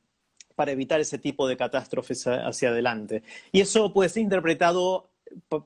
[0.55, 3.23] para evitar ese tipo de catástrofes hacia adelante.
[3.51, 5.09] Y eso puede ser interpretado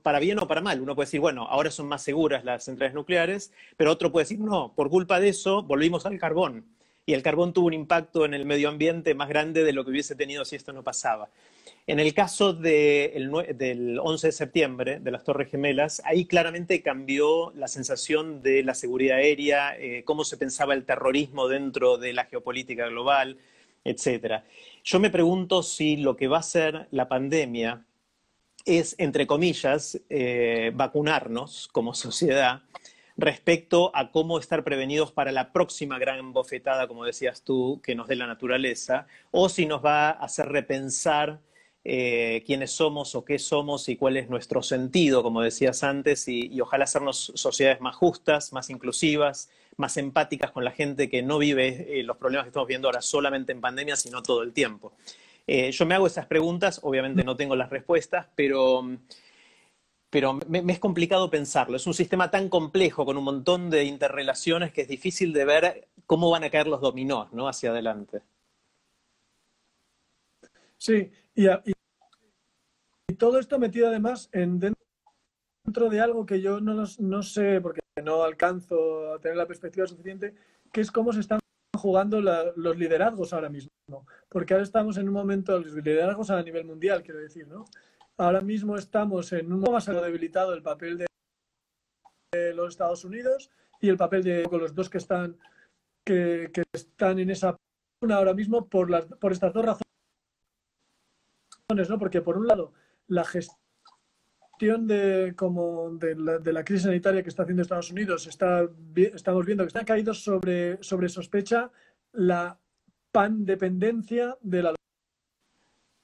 [0.03, 0.81] para bien o para mal.
[0.81, 4.41] Uno puede decir, bueno, ahora son más seguras las centrales nucleares, pero otro puede decir,
[4.41, 6.67] no, por culpa de eso volvimos al carbón.
[7.07, 9.91] Y el carbón tuvo un impacto en el medio ambiente más grande de lo que
[9.91, 11.29] hubiese tenido si esto no pasaba.
[11.87, 17.69] En el caso del 11 de septiembre, de las Torres Gemelas, ahí claramente cambió la
[17.69, 22.87] sensación de la seguridad aérea, eh, cómo se pensaba el terrorismo dentro de la geopolítica
[22.87, 23.39] global,
[23.83, 24.45] etc.
[24.85, 27.85] Yo me pregunto si lo que va a ser la pandemia
[28.65, 32.63] es, entre comillas, eh, vacunarnos como sociedad
[33.17, 38.09] respecto a cómo estar prevenidos para la próxima gran bofetada, como decías tú, que nos
[38.09, 41.41] dé la naturaleza, o si nos va a hacer repensar
[41.83, 46.61] eh, quiénes somos o qué somos y cuál es nuestro sentido, como decías antes, y,
[46.61, 52.01] ojalá hacernos sociedades más justas, más inclusivas, más empáticas con la gente que no vive
[52.01, 54.93] eh, los problemas que estamos viendo ahora solamente en pandemia, sino todo el tiempo.
[55.47, 58.89] Eh, yo me hago esas preguntas, obviamente no tengo las respuestas, pero,
[60.09, 61.77] pero me, es complicado pensarlo.
[61.77, 65.89] Es un sistema tan complejo, con un montón de interrelaciones, que es difícil de ver
[66.07, 67.49] cómo van a caer los dominós ¿no?
[67.49, 68.23] hacia adelante.
[70.77, 71.47] Sí, y,
[73.19, 78.23] todo esto metido además en dentro de algo que yo no, no sé, porque no
[78.23, 80.35] alcanzo a tener la perspectiva suficiente,
[80.73, 81.41] que es cómo se están
[81.81, 83.71] jugando los liderazgos ahora mismo.
[84.29, 87.65] Porque ahora estamos en un momento, los liderazgos a nivel mundial, quiero decir, ¿no?
[88.17, 90.99] Ahora mismo estamos en un más debilitado el papel
[92.33, 95.39] de los Estados Unidos y el papel de los dos que están
[96.05, 97.57] que, que están en esa
[98.11, 99.91] ahora mismo por las por estas dos razones
[101.89, 101.99] ¿no?
[101.99, 102.73] Porque por un lado,
[103.07, 103.59] la gestión
[104.61, 109.69] de, como de, la, crisis sanitaria que está haciendo Estados Unidos, está, estamos viendo que
[109.69, 111.71] está caído sobre, sobre sospecha
[112.13, 112.59] la
[113.11, 114.75] pandependencia de la...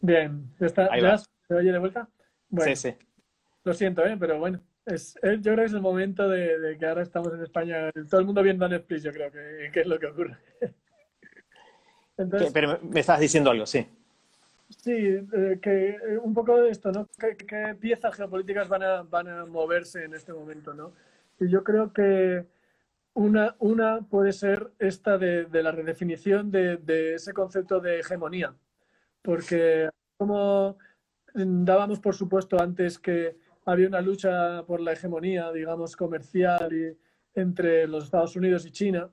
[0.01, 2.09] Bien, ¿está, ¿ya ¿se oye de vuelta?
[2.59, 2.95] sí, sí.
[3.65, 4.17] Lo siento, ¿eh?
[4.19, 4.61] pero bueno.
[4.87, 8.27] Es, yo creo que es el momento de, que ahora estamos en España, todo el
[8.27, 10.37] mundo viendo Netflix, yo creo que, que es lo que ocurre.
[12.55, 13.85] pero me estás diciendo algo, sí.
[14.69, 17.07] Sí, eh, que eh, un poco de esto, ¿no?
[17.19, 20.93] ¿Qué, piezas geopolíticas van a, van a moverse en este momento, ¿no?
[21.39, 22.47] Y yo creo que
[23.15, 28.55] una, una puede ser esta de, la redefinición de, ese concepto de hegemonía,
[29.23, 30.79] porque como
[31.35, 36.97] dábamos por supuesto antes que había una lucha por la hegemonía, digamos, comercial
[37.35, 39.11] entre los Estados Unidos y China,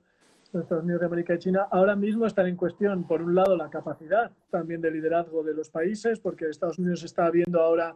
[0.62, 3.70] Estados Unidos de América y China, ahora mismo están en cuestión, por un lado, la
[3.70, 7.94] capacidad también de liderazgo de los países, porque Estados Unidos está viendo ahora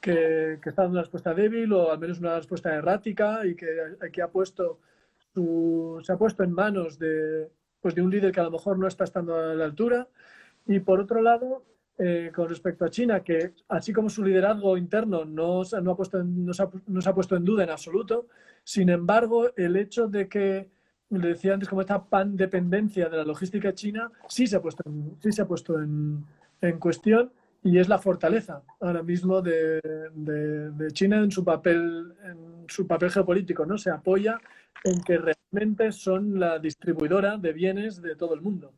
[0.00, 3.66] que, está dando una respuesta débil o al menos una respuesta errática y que,
[4.12, 4.78] que ha puesto
[6.02, 7.48] se ha puesto en manos de,
[7.80, 10.08] pues de un líder que a lo mejor no está estando a la altura.
[10.66, 11.64] Y por otro lado,
[11.98, 16.22] eh, con respecto a China, que así como su liderazgo interno no, no, ha puesto
[16.22, 18.26] no, se no se ha puesto en duda en absoluto,
[18.64, 20.68] sin embargo, el hecho de que
[21.10, 24.82] le decía antes, como esta pan dependencia de la logística china sí se ha puesto
[24.86, 26.24] en, sí se ha puesto en,
[26.60, 29.80] en cuestión y es la fortaleza ahora mismo de,
[30.14, 34.38] de, China en su papel en su papel geopolítico no se apoya
[34.84, 38.72] en que realmente son la distribuidora de bienes de todo el mundo.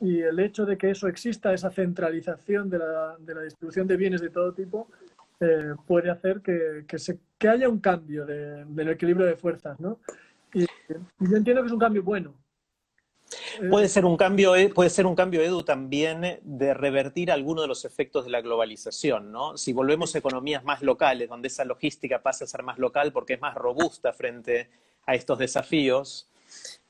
[0.00, 3.96] Y el hecho de que eso exista esa centralización de la, de la distribución de
[3.96, 4.88] bienes de todo tipo
[5.40, 10.00] eh, puede hacer que, que, se, que haya un cambio del equilibrio de fuerzas no
[10.54, 12.34] y, yo entiendo que es un cambio bueno.
[13.68, 17.68] Puede ser un cambio, eh, puede ser un cambio, Edu, también de revertir algunos de
[17.68, 19.58] los efectos de la globalización, ¿no?
[19.58, 23.34] Si volvemos a economías más locales, donde esa logística pasa a ser más local porque
[23.34, 24.70] es más robusta frente
[25.04, 26.30] a estos desafíos,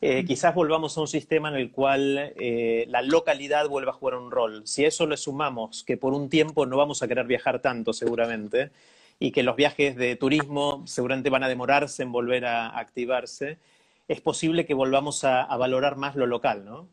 [0.01, 4.15] eh, quizás volvamos a un sistema en el cual eh, la localidad vuelva a jugar
[4.17, 4.67] un rol.
[4.67, 7.93] Si a eso le sumamos que por un tiempo no vamos a querer viajar tanto,
[7.93, 8.71] seguramente,
[9.19, 13.59] y que los viajes de turismo seguramente van a demorarse en volver a activarse,
[14.07, 16.89] es posible que volvamos a, valorar más lo local, ¿no?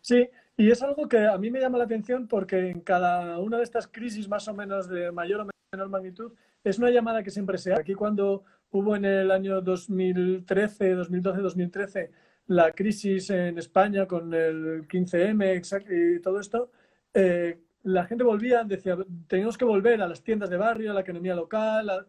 [0.00, 3.56] Sí, y es algo que a mí me llama la atención porque en cada una
[3.56, 6.32] de estas crisis más o menos de mayor o menor magnitud
[6.62, 7.80] es una llamada que siempre se hace.
[7.80, 12.10] Aquí cuando hubo en el año 2013, 2012, 2013
[12.48, 16.70] la crisis en España con el 15M y todo esto,
[17.14, 21.00] eh, la gente volvía, decía, tenemos que volver a las tiendas de barrio, a la
[21.00, 22.06] economía local,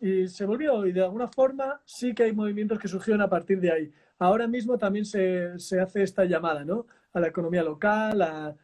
[0.00, 3.60] y se volvió, y de alguna forma sí que hay movimientos que surgieron a partir
[3.60, 3.92] de ahí.
[4.18, 6.86] Ahora mismo también se, se hace esta llamada, ¿no?
[7.12, 8.54] A la economía local, a,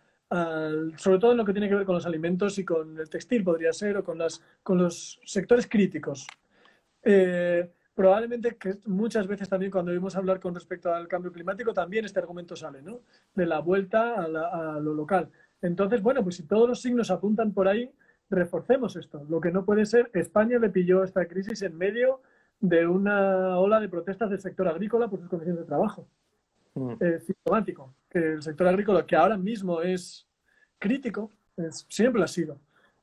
[0.97, 3.45] sobre todo en lo que tiene que ver con los alimentos y con el textil,
[3.45, 6.27] podría ser, o con, las, con los sectores críticos.
[7.03, 12.05] Eh, probablemente que muchas veces también cuando oímos hablar con respecto al cambio climático, también
[12.05, 13.01] este argumento sale, ¿no?
[13.35, 15.31] De la vuelta a, a lo local.
[15.63, 17.91] Entonces, bueno, pues si todos los signos apuntan por ahí,
[18.31, 19.25] reforcemos esto.
[19.29, 22.21] Lo que no puede ser, España le pilló esta crisis en medio
[22.61, 26.09] de una ola de protestas del sector agrícola por sus condiciones de trabajo.
[26.75, 26.95] Mm.
[27.01, 30.27] Es sintomático que el sector agrícola, que ahora mismo es
[30.79, 31.33] crítico,
[31.89, 32.59] siempre ha sido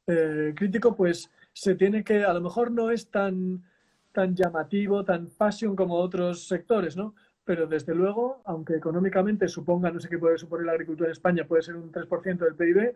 [0.08, 3.64] eh, crítico, pues se tiene que, a lo mejor no es tan,
[4.12, 7.16] tan llamativo, tan fashion como otros sectores, ¿no?
[7.46, 11.46] Pero desde luego, aunque económicamente suponga, no sé qué puede suponer la agricultura en España,
[11.46, 12.96] puede ser un 3% del PIB,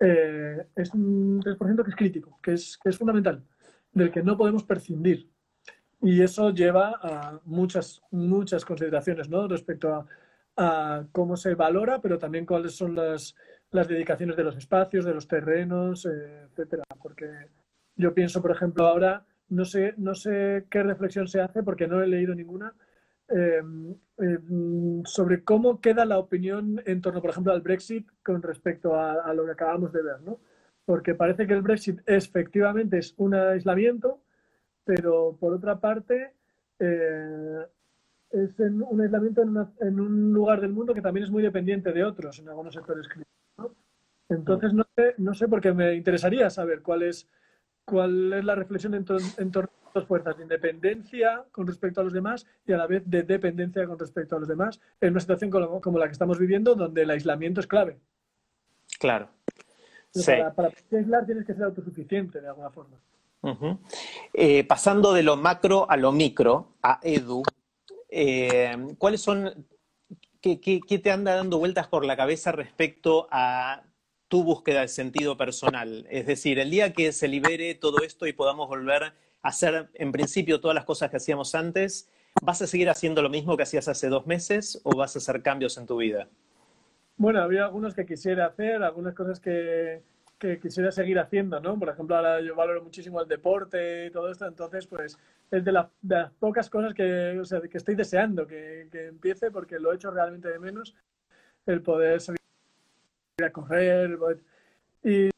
[0.00, 3.44] eh, es un 3% que es crítico, que es, que es fundamental,
[3.92, 5.30] del que no podemos prescindir.
[6.02, 9.46] Y eso lleva a muchas, muchas consideraciones ¿no?
[9.46, 10.06] respecto a,
[10.56, 13.34] a, cómo se valora, pero también cuáles son las,
[13.70, 16.82] las dedicaciones de los espacios, de los terrenos, eh, etcétera.
[17.00, 17.28] Porque
[17.96, 22.02] yo pienso, por ejemplo, ahora, no sé, no sé qué reflexión se hace, porque no
[22.02, 22.74] he leído ninguna,
[23.28, 28.94] em, em, sobre cómo queda la opinión en torno, por ejemplo, al Brexit con respecto
[28.98, 30.40] a, lo que acabamos de ver, ¿no?
[30.84, 34.20] Porque parece que el Brexit efectivamente es un aislamiento,
[34.84, 36.34] pero por otra parte
[36.78, 37.66] eh,
[38.30, 42.38] es un aislamiento en, un lugar del mundo que también es muy dependiente de otros
[42.40, 43.76] en algunos sectores críticos.
[44.28, 47.28] Entonces no sé, no sé porque me interesaría saber cuál es,
[47.84, 52.12] cuál es la reflexión en, torno a dos fuerzas de independencia con respecto a los
[52.12, 55.50] demás y a la vez de dependencia con respecto a los demás en una situación
[55.50, 57.98] como, la que estamos viviendo donde el aislamiento es clave.
[58.98, 59.28] Claro.
[60.24, 62.96] Para, para aislar tienes que ser autosuficiente de alguna forma.
[64.32, 67.42] Eh, pasando de lo macro a lo micro, a Edu,
[68.08, 69.66] eh, ¿cuáles son,
[70.40, 73.82] qué, te anda dando vueltas por la cabeza respecto a
[74.34, 76.08] tu búsqueda de sentido personal?
[76.10, 80.10] Es decir, el día que se libere todo esto y podamos volver a hacer, en
[80.10, 82.10] principio, todas las cosas que hacíamos antes,
[82.42, 85.40] ¿vas a seguir haciendo lo mismo que hacías hace dos meses o vas a hacer
[85.40, 86.26] cambios en tu vida?
[87.16, 90.02] Bueno, había algunos que quisiera hacer, algunas cosas que,
[90.36, 91.78] que quisiera seguir haciendo, ¿no?
[91.78, 95.16] Por ejemplo, ahora yo valoro muchísimo el deporte y todo esto, entonces, pues,
[95.52, 95.86] es de, las
[96.40, 100.10] pocas cosas que, o sea, que estoy deseando que, que, empiece porque lo he hecho
[100.10, 100.96] realmente de menos,
[101.66, 102.43] el poder salir
[103.42, 104.18] a correr.
[105.02, 105.30] Y,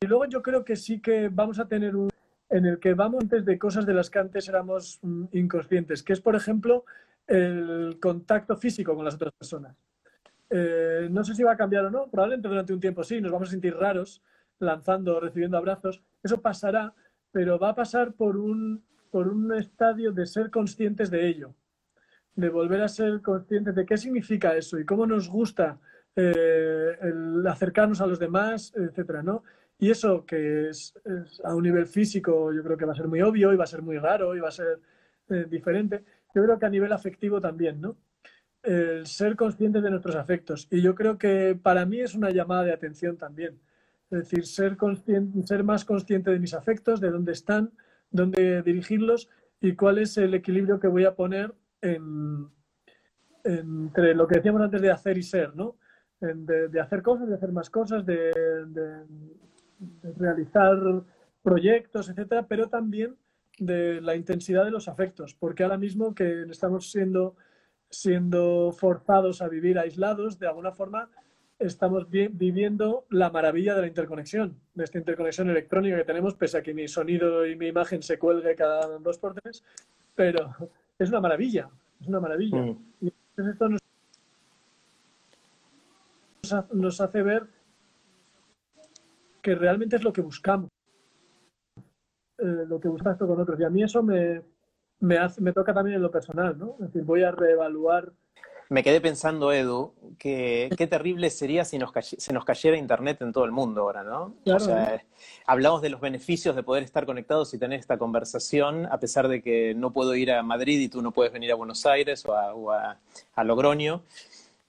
[0.00, 2.08] y luego yo creo que sí que vamos a tener un
[2.48, 6.12] en el que vamos antes de cosas de las que antes éramos mm, inconscientes, que
[6.12, 6.84] es, por ejemplo,
[7.26, 9.74] el contacto físico con las otras personas.
[10.50, 13.32] Eh, no sé si va a cambiar o no, probablemente durante un tiempo sí, nos
[13.32, 14.22] vamos a sentir raros
[14.58, 16.02] lanzando, recibiendo abrazos.
[16.22, 16.92] Eso pasará,
[17.30, 21.54] pero va a pasar por un, por un estadio de ser conscientes de ello,
[22.36, 25.78] de volver a ser conscientes de qué significa eso y cómo nos gusta
[26.16, 29.44] eh, el acercarnos a los demás, etcétera, ¿no?
[29.78, 30.94] Y eso que es,
[31.44, 33.66] a un nivel físico, yo creo que va a ser muy obvio y va a
[33.66, 34.78] ser muy raro y va a ser
[35.28, 36.04] eh, diferente.
[36.34, 37.96] Yo creo que a nivel afectivo también, ¿no?
[38.62, 40.68] el ser conscientes de nuestros afectos.
[40.70, 43.58] Y yo creo que para mí es una llamada de atención también.
[44.10, 47.72] Es decir, consciente, ser más consciente de mis afectos, de dónde están,
[48.10, 49.28] dónde dirigirlos
[49.60, 52.50] y cuál es el equilibrio que voy a poner entre
[54.14, 55.76] lo que decíamos antes de hacer y ser, ¿no?
[56.22, 58.32] De, hacer cosas, de hacer más cosas, de,
[58.66, 59.02] de
[60.16, 60.78] realizar
[61.42, 63.16] proyectos, etcétera, pero también
[63.58, 67.34] de la intensidad de los afectos, porque ahora mismo que estamos siendo
[67.92, 71.10] siendo forzados a vivir aislados, de alguna forma
[71.58, 76.62] estamos viviendo la maravilla de la interconexión, de esta interconexión electrónica que tenemos, pese a
[76.62, 79.62] que mi sonido y mi imagen se cuelgue cada dos por tres,
[80.16, 80.50] pero
[80.98, 81.68] es una maravilla,
[82.00, 82.62] es una maravilla.
[82.62, 82.78] Mm.
[83.02, 83.80] Y esto nos,
[86.52, 87.46] hace ver
[89.42, 90.70] que realmente es lo que buscamos,
[92.38, 93.58] eh, lo que buscamos con otros.
[93.60, 94.42] Y a mí eso me,
[95.00, 96.76] me, me toca también en lo personal, ¿no?
[96.80, 98.12] Es decir, voy a reevaluar.
[98.68, 103.30] Me quedé pensando, Edu, que qué terrible sería si nos se nos cayera Internet en
[103.30, 104.34] todo el mundo ahora, ¿no?
[104.46, 105.04] o sea,
[105.44, 109.42] hablamos de los beneficios de poder estar conectados y tener esta conversación, a pesar de
[109.42, 112.70] que no puedo ir a Madrid y tú no puedes venir a Buenos Aires o
[112.72, 112.98] a,
[113.34, 114.04] a, Logroño.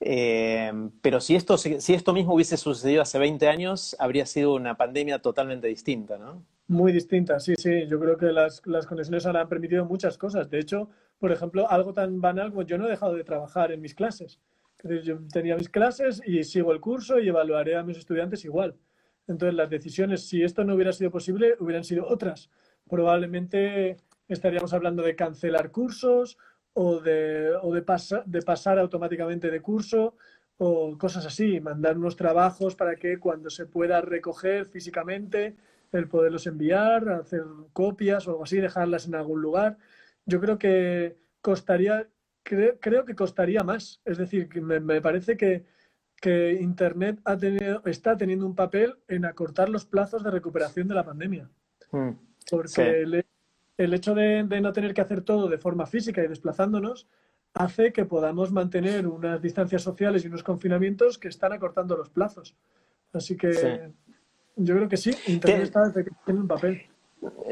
[0.05, 4.75] Eh, pero si esto, si esto mismo hubiese sucedido hace 20 años, habría sido una
[4.75, 6.43] pandemia totalmente distinta, ¿no?
[6.67, 7.87] Muy distinta, sí, sí.
[7.87, 10.49] Yo creo que las, las conexiones ahora han permitido muchas cosas.
[10.49, 10.89] De hecho,
[11.19, 14.41] por ejemplo, algo tan banal como yo no he dejado de trabajar en mis clases.
[15.03, 18.75] Yo tenía mis clases y sigo el curso y evaluaré a mis estudiantes igual.
[19.27, 22.49] Entonces, las decisiones, si esto no hubiera sido posible, hubieran sido otras.
[22.89, 23.95] Probablemente
[24.27, 26.37] estaríamos hablando de cancelar cursos
[26.73, 27.83] o de, o de,
[28.25, 30.15] de pasar automáticamente de curso
[30.57, 35.55] o cosas así, mandar unos trabajos para que cuando se pueda recoger físicamente
[35.91, 39.77] el poderlos enviar, hacer copias o algo así, dejarlas en algún lugar.
[40.25, 42.07] Yo creo que costaría,
[42.43, 44.01] creo que costaría más.
[44.05, 45.65] Es decir, que me, parece que,
[46.19, 50.95] que Internet ha tenido, está teniendo un papel en acortar los plazos de recuperación de
[50.95, 51.49] la pandemia.
[51.91, 52.11] Mm,
[52.49, 53.05] Porque
[53.77, 57.07] el, hecho de, no tener que hacer todo de forma física y desplazándonos
[57.53, 62.55] hace que podamos mantener unas distancias sociales y unos confinamientos que están acortando los plazos.
[63.11, 63.91] Así que
[64.55, 66.81] yo creo que sí, Internet está teniendo un papel.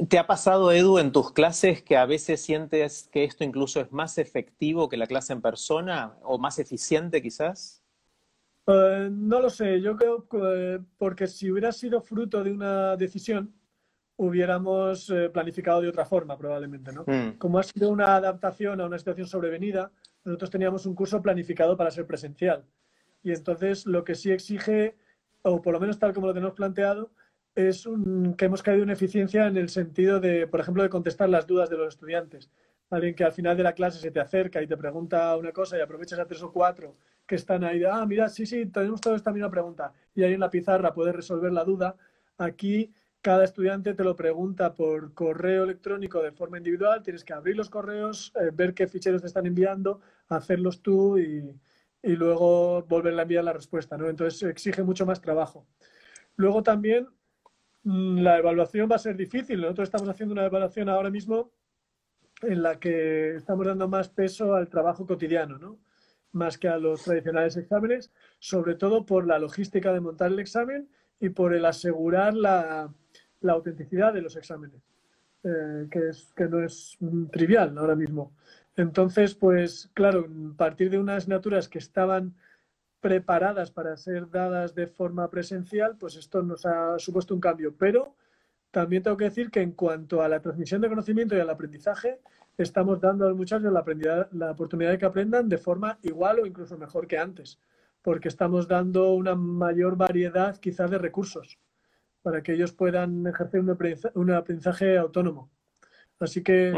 [0.10, 3.92] ¿Te ha pasado, Edu, en tus clases que a veces sientes que esto incluso es
[3.92, 7.82] más efectivo que la clase en persona o más eficiente quizás?
[8.68, 13.54] Eh, no lo sé, yo creo que porque si hubiera sido fruto de una decisión,
[14.22, 17.04] hubiéramos eh, planificado de otra forma probablemente, ¿no?
[17.08, 17.40] Mm.
[17.40, 19.92] Como ha sido una adaptación a una situación sobrevenida,
[20.24, 22.64] nosotros teníamos un curso planificado para ser presencial.
[23.24, 24.96] Y entonces lo que sí exige,
[25.42, 27.10] o por lo menos tal como lo tenemos planteado,
[27.56, 27.90] es
[28.38, 31.72] que hemos caído en eficiencia en el sentido de, por ejemplo, de contestar las dudas
[31.72, 32.52] de los estudiantes.
[32.92, 35.80] Alguien que al final de la clase se te acerca y te pregunta una cosa
[35.80, 36.96] y aprovechas a tres o cuatro
[37.26, 39.92] que están ahí, ah, mira, sí, sí, tenemos toda esta misma pregunta.
[40.14, 41.96] Y ahí en la pizarra puedes resolver la duda.
[42.38, 47.56] Aquí cada estudiante te lo pregunta por correo electrónico de forma individual, tienes que abrir
[47.56, 51.56] los correos, eh, ver qué ficheros te están enviando, hacerlos tú y,
[52.02, 54.10] y luego volver a enviar la respuesta, ¿no?
[54.10, 55.68] Entonces exige mucho más trabajo.
[56.36, 57.08] Luego también
[57.84, 59.62] mm, la evaluación va a ser difícil.
[59.62, 61.52] Nosotros estamos haciendo una evaluación ahora mismo
[62.42, 65.80] en la que estamos dando más peso al trabajo cotidiano, ¿no?
[66.32, 70.90] más que a los tradicionales exámenes, sobre todo por la logística de montar el examen
[71.20, 72.92] y por el asegurar la,
[73.50, 74.82] autenticidad de los exámenes,
[75.44, 76.98] eh, que, es, que no es
[77.32, 78.32] trivial ahora mismo.
[78.76, 82.36] Entonces, pues claro, a partir de unas asignaturas que estaban
[83.02, 87.76] preparadas para ser dadas de forma presencial, pues esto nos ha supuesto un cambio.
[87.78, 88.16] Pero
[88.70, 92.20] también tengo que decir que en cuanto a la transmisión de conocimiento y al aprendizaje,
[92.58, 96.46] estamos dando a los muchachos la, la oportunidad de que aprendan de forma igual o
[96.46, 97.60] incluso mejor que antes,
[98.04, 101.60] porque estamos dando una mayor variedad quizás de recursos
[102.22, 103.62] para que ellos puedan ejercer
[104.16, 105.50] un aprendizaje, autónomo.
[106.20, 106.74] Así que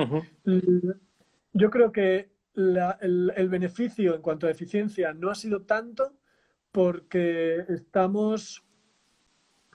[1.53, 6.13] yo creo que el, beneficio en cuanto a eficiencia no ha sido tanto
[6.71, 8.63] porque estamos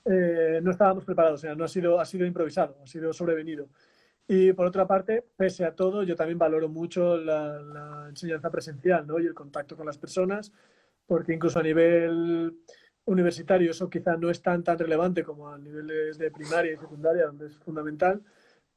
[0.04, 3.68] eh, no estábamos preparados, o sea, no ha sido, ha sido improvisado, ha sido sobrevenido.
[4.26, 9.18] Y por otra parte, pese a todo, yo también valoro mucho la, enseñanza presencial ¿no?
[9.18, 10.52] y el contacto con las personas,
[11.06, 12.58] porque incluso a nivel
[13.08, 17.26] universitario eso quizá no es tan, tan relevante como a niveles de primaria y secundaria,
[17.26, 18.22] donde es fundamental,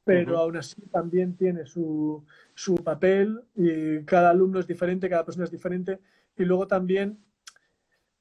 [0.04, 2.24] pero aún así también tiene su,
[2.54, 6.00] su papel y cada alumno es diferente, cada persona es diferente.
[6.36, 7.18] Y luego también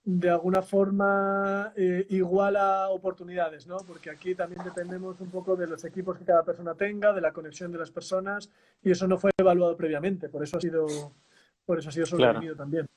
[0.04, 3.78] de alguna forma eh, iguala oportunidades, ¿no?
[3.78, 7.32] Porque aquí también dependemos un poco de los equipos que cada persona tenga, de la
[7.32, 8.50] conexión de las personas,
[8.84, 10.88] y eso no fue evaluado previamente, por eso ha sido,
[11.66, 12.88] por eso ha sido sobrevenido también.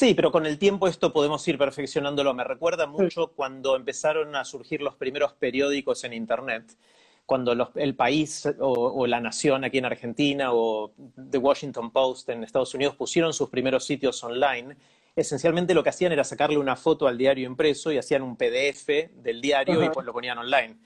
[0.00, 2.32] Sí, pero con el tiempo esto podemos ir perfeccionándolo.
[2.32, 6.74] Me recuerda mucho cuando empezaron a surgir los primeros periódicos en Internet,
[7.26, 10.92] cuando el país o, o, la nación aquí en Argentina o
[11.30, 14.74] The Washington Post en Estados Unidos pusieron sus primeros sitios online
[15.16, 19.12] esencialmente lo que hacían era sacarle una foto al diario impreso y hacían un PDF
[19.12, 20.78] del diario y pues lo ponían online.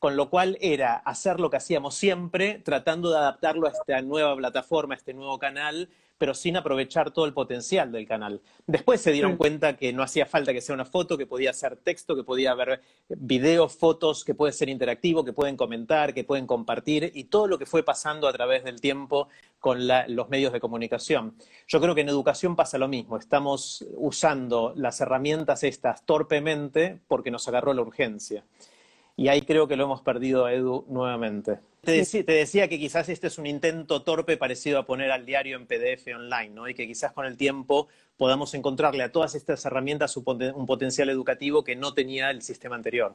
[0.00, 4.34] Con lo cual era hacer lo que hacíamos siempre, tratando de adaptarlo a esta nueva
[4.34, 5.88] plataforma, a este nuevo canal,
[6.18, 8.40] pero sin aprovechar todo el potencial del canal.
[8.66, 11.76] Después se dieron cuenta que no hacía falta que sea una foto, que podía ser
[11.76, 16.46] texto, que podía haber videos, fotos, que puede ser interactivo, que pueden comentar, que pueden
[16.46, 20.60] compartir y todo lo que fue pasando a través del tiempo con los medios de
[20.60, 21.34] comunicación.
[21.66, 23.16] Yo creo que en educación pasa lo mismo.
[23.16, 28.44] Estamos usando las herramientas estas torpemente porque nos agarró la urgencia.
[29.16, 31.60] Y ahí creo que lo hemos perdido, Edu, nuevamente.
[31.80, 35.66] Te, decía que quizás este es un intento torpe parecido a poner al diario en
[35.66, 36.68] PDF online, ¿no?
[36.68, 37.88] Y que quizás con el tiempo
[38.18, 43.14] podamos encontrarle a todas estas herramientas un potencial educativo que no tenía el sistema anterior.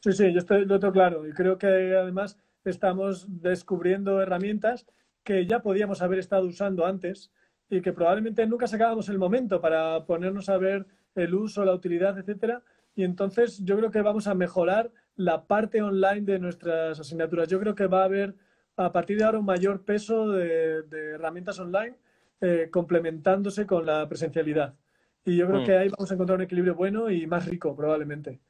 [0.00, 1.26] Sí, sí, yo estoy, lo tengo claro.
[1.26, 4.86] Y creo que además estamos descubriendo herramientas
[5.22, 7.30] que ya podíamos haber estado usando antes
[7.68, 12.18] y que probablemente nunca sacábamos el momento para ponernos a ver el uso, la utilidad,
[12.18, 12.62] etcétera.
[12.94, 17.48] Y entonces yo creo que vamos a mejorar la parte online de nuestras asignaturas.
[17.48, 18.34] Yo creo que va a haber
[18.76, 20.84] a partir de ahora un mayor peso de,
[21.14, 21.94] herramientas online
[22.40, 24.74] eh, complementándose con la presencialidad.
[25.24, 25.64] Y yo creo mm.
[25.64, 28.40] que ahí vamos a encontrar un equilibrio bueno y más rico, probablemente.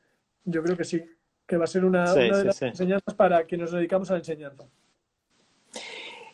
[0.45, 1.05] Yo creo que sí,
[1.47, 4.65] que va a ser una, de las enseñanzas para quienes nos dedicamos a la enseñanza.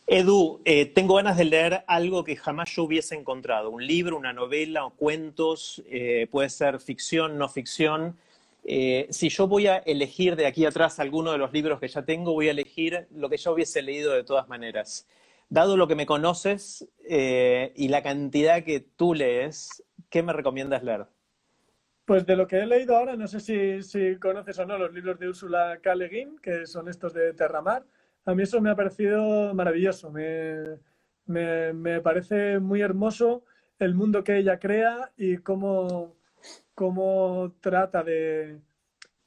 [0.06, 4.32] Edu, eh, tengo ganas de leer algo que jamás yo hubiese encontrado, un libro, una
[4.32, 8.16] novela o cuentos, eh, puede ser ficción, no ficción,
[8.64, 12.02] eh, si yo voy a elegir de aquí atrás alguno de los libros que ya
[12.04, 15.08] tengo, voy a elegir lo que yo hubiese leído de todas maneras.
[15.48, 20.84] Dado lo que me conoces eh, y la cantidad que tú lees, ¿qué me recomiendas
[20.84, 21.06] leer?
[22.04, 24.92] Pues de lo que he leído ahora, no sé si, si conoces o no los
[24.92, 25.94] libros de Úrsula K.
[25.94, 27.84] Le Guin, que son estos de Terramar.
[28.24, 30.10] A mí eso me ha parecido maravilloso.
[30.10, 30.78] Me,
[31.26, 33.44] me, me parece muy hermoso
[33.78, 36.14] el mundo que ella crea y cómo,
[36.80, 38.58] cómo trata de,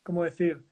[0.01, 0.63] ¿cómo decir?,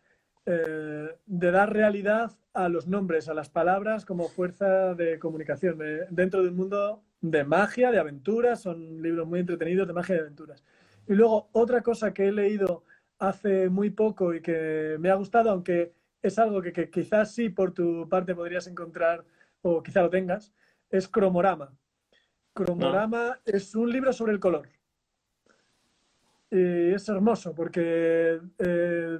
[0.47, 5.77] eh, de dar realidad a los nombres, a las palabras como fuerza de comunicación
[6.09, 8.61] dentro del mundo de magia, de aventuras.
[8.61, 10.63] Son libros muy entretenidos de magia y de aventuras.
[11.07, 12.83] Y luego otra cosa que he leído
[13.19, 17.49] hace muy poco y que me ha gustado, aunque es algo que, que quizás sí
[17.49, 19.23] por tu parte podrías encontrar
[19.61, 20.51] o quizá lo tengas,
[20.89, 21.75] es Cromorama.
[22.55, 24.67] Cromorama es un libro sobre el color.
[26.51, 29.19] Y es hermoso porque eh,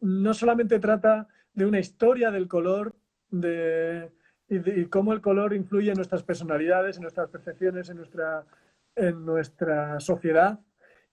[0.00, 2.94] no solamente trata de una historia del color
[3.30, 4.12] de,
[4.48, 8.46] y, cómo el color influye en nuestras personalidades, en nuestras percepciones, en nuestra,
[8.94, 10.60] en nuestra sociedad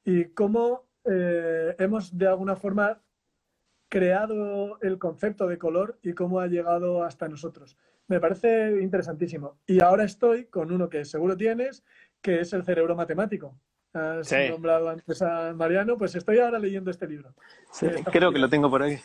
[0.04, 3.02] y cómo eh, hemos de alguna forma
[3.90, 7.76] creado el concepto de color y cómo ha llegado hasta nosotros.
[8.08, 9.58] Me parece interesantísimo.
[9.66, 11.84] Y ahora estoy con uno que seguro tienes,
[12.22, 13.60] que es el cerebro matemático.
[13.96, 14.50] Has Sí.
[14.50, 17.34] nombrado antes a Mariano, pues estoy ahora leyendo este libro.
[17.72, 18.98] Sí, creo que lo tengo por aquí.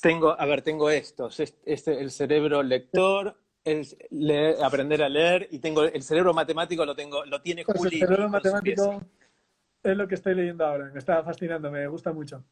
[0.00, 1.38] Tengo, a ver, tengo estos.
[1.40, 6.84] Es- Este, el cerebro lector, el leer- aprender a leer, y tengo el cerebro matemático,
[6.84, 7.98] lo tengo, lo tiene Pues el Juli.
[8.00, 9.02] cerebro con su matemático
[9.82, 10.90] es lo que estoy leyendo ahora.
[10.92, 12.42] Me está fascinando, me gusta mucho.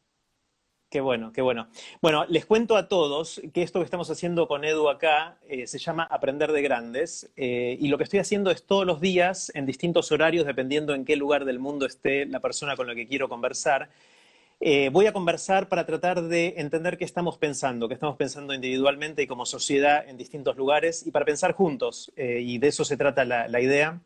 [0.93, 1.69] Qué bueno, qué bueno.
[2.03, 5.79] Bueno, les cuento a todos que esto que estamos haciendo con Edu acá eh, se
[5.79, 9.65] llama Aprender de Grandes eh, y lo que estoy haciendo es todos los días en
[9.65, 13.27] distintos horarios, dependiendo en qué lugar del mundo esté la persona con la que quiero
[13.27, 13.89] conversar.
[14.59, 19.23] eh, voy a conversar para tratar de entender qué estamos pensando, qué estamos pensando individualmente
[19.23, 22.11] y como sociedad en distintos lugares y para pensar juntos.
[22.15, 23.99] y de eso se trata la, la idea.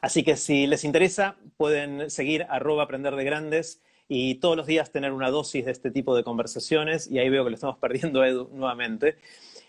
[0.00, 4.92] Así que si les interesa, pueden seguir arroba aprender de grandes y todos los días
[4.92, 7.10] tener una dosis de este tipo de conversaciones.
[7.10, 9.16] Y ahí veo que lo estamos perdiendo Edu nuevamente.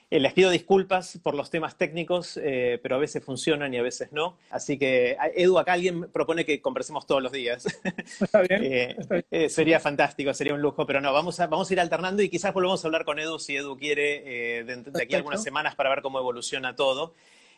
[0.09, 3.81] Eh, les pido disculpas por los temas técnicos, eh, pero a veces funcionan y a
[3.81, 4.37] veces no.
[4.49, 7.65] Así que, a- Edu, acá alguien propone que conversemos todos los días.
[8.21, 8.63] Está bien.
[8.63, 9.25] Eh, está bien.
[9.31, 12.29] eh, sería fantástico, sería un lujo, pero no, vamos a, vamos a ir alternando y
[12.29, 15.75] quizás volvamos a hablar con Edu si Edu quiere de, de aquí a algunas semanas
[15.75, 17.13] para ver cómo evoluciona todo.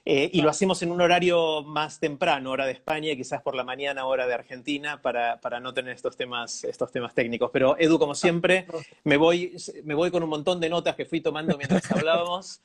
[0.06, 3.64] Eh, y lo hacemos en un horario más temprano, hora de España, quizás por la
[3.64, 7.52] mañana, hora de Argentina, para, para no tener estos temas, estos temas técnicos.
[7.54, 8.66] Pero Edu, como siempre,
[9.04, 12.62] me voy, me voy con un montón de notas que fui tomando mientras hablábamos.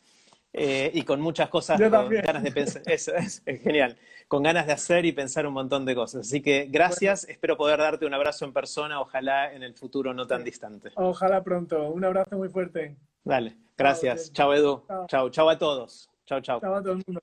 [0.53, 2.83] eh, y con muchas cosas, Yo con ganas de pensar.
[2.87, 3.99] Eso es, es genial.
[4.29, 6.23] Con ganas de hacer y pensar un montón de cosas.
[6.27, 7.25] Así que gracias.
[7.29, 10.93] Espero poder darte un abrazo en persona, ojalá en el futuro no tan distante.
[10.95, 11.91] Ojalá pronto.
[11.91, 12.97] Un abrazo muy fuerte.
[13.23, 14.33] Dale, gracias.
[14.33, 14.85] Chao, Edu.
[14.87, 15.07] Chao.
[15.09, 16.14] Chao, chao a todos.
[16.27, 16.59] Ciao ciao.
[16.61, 17.21] Ciao ad ognuno.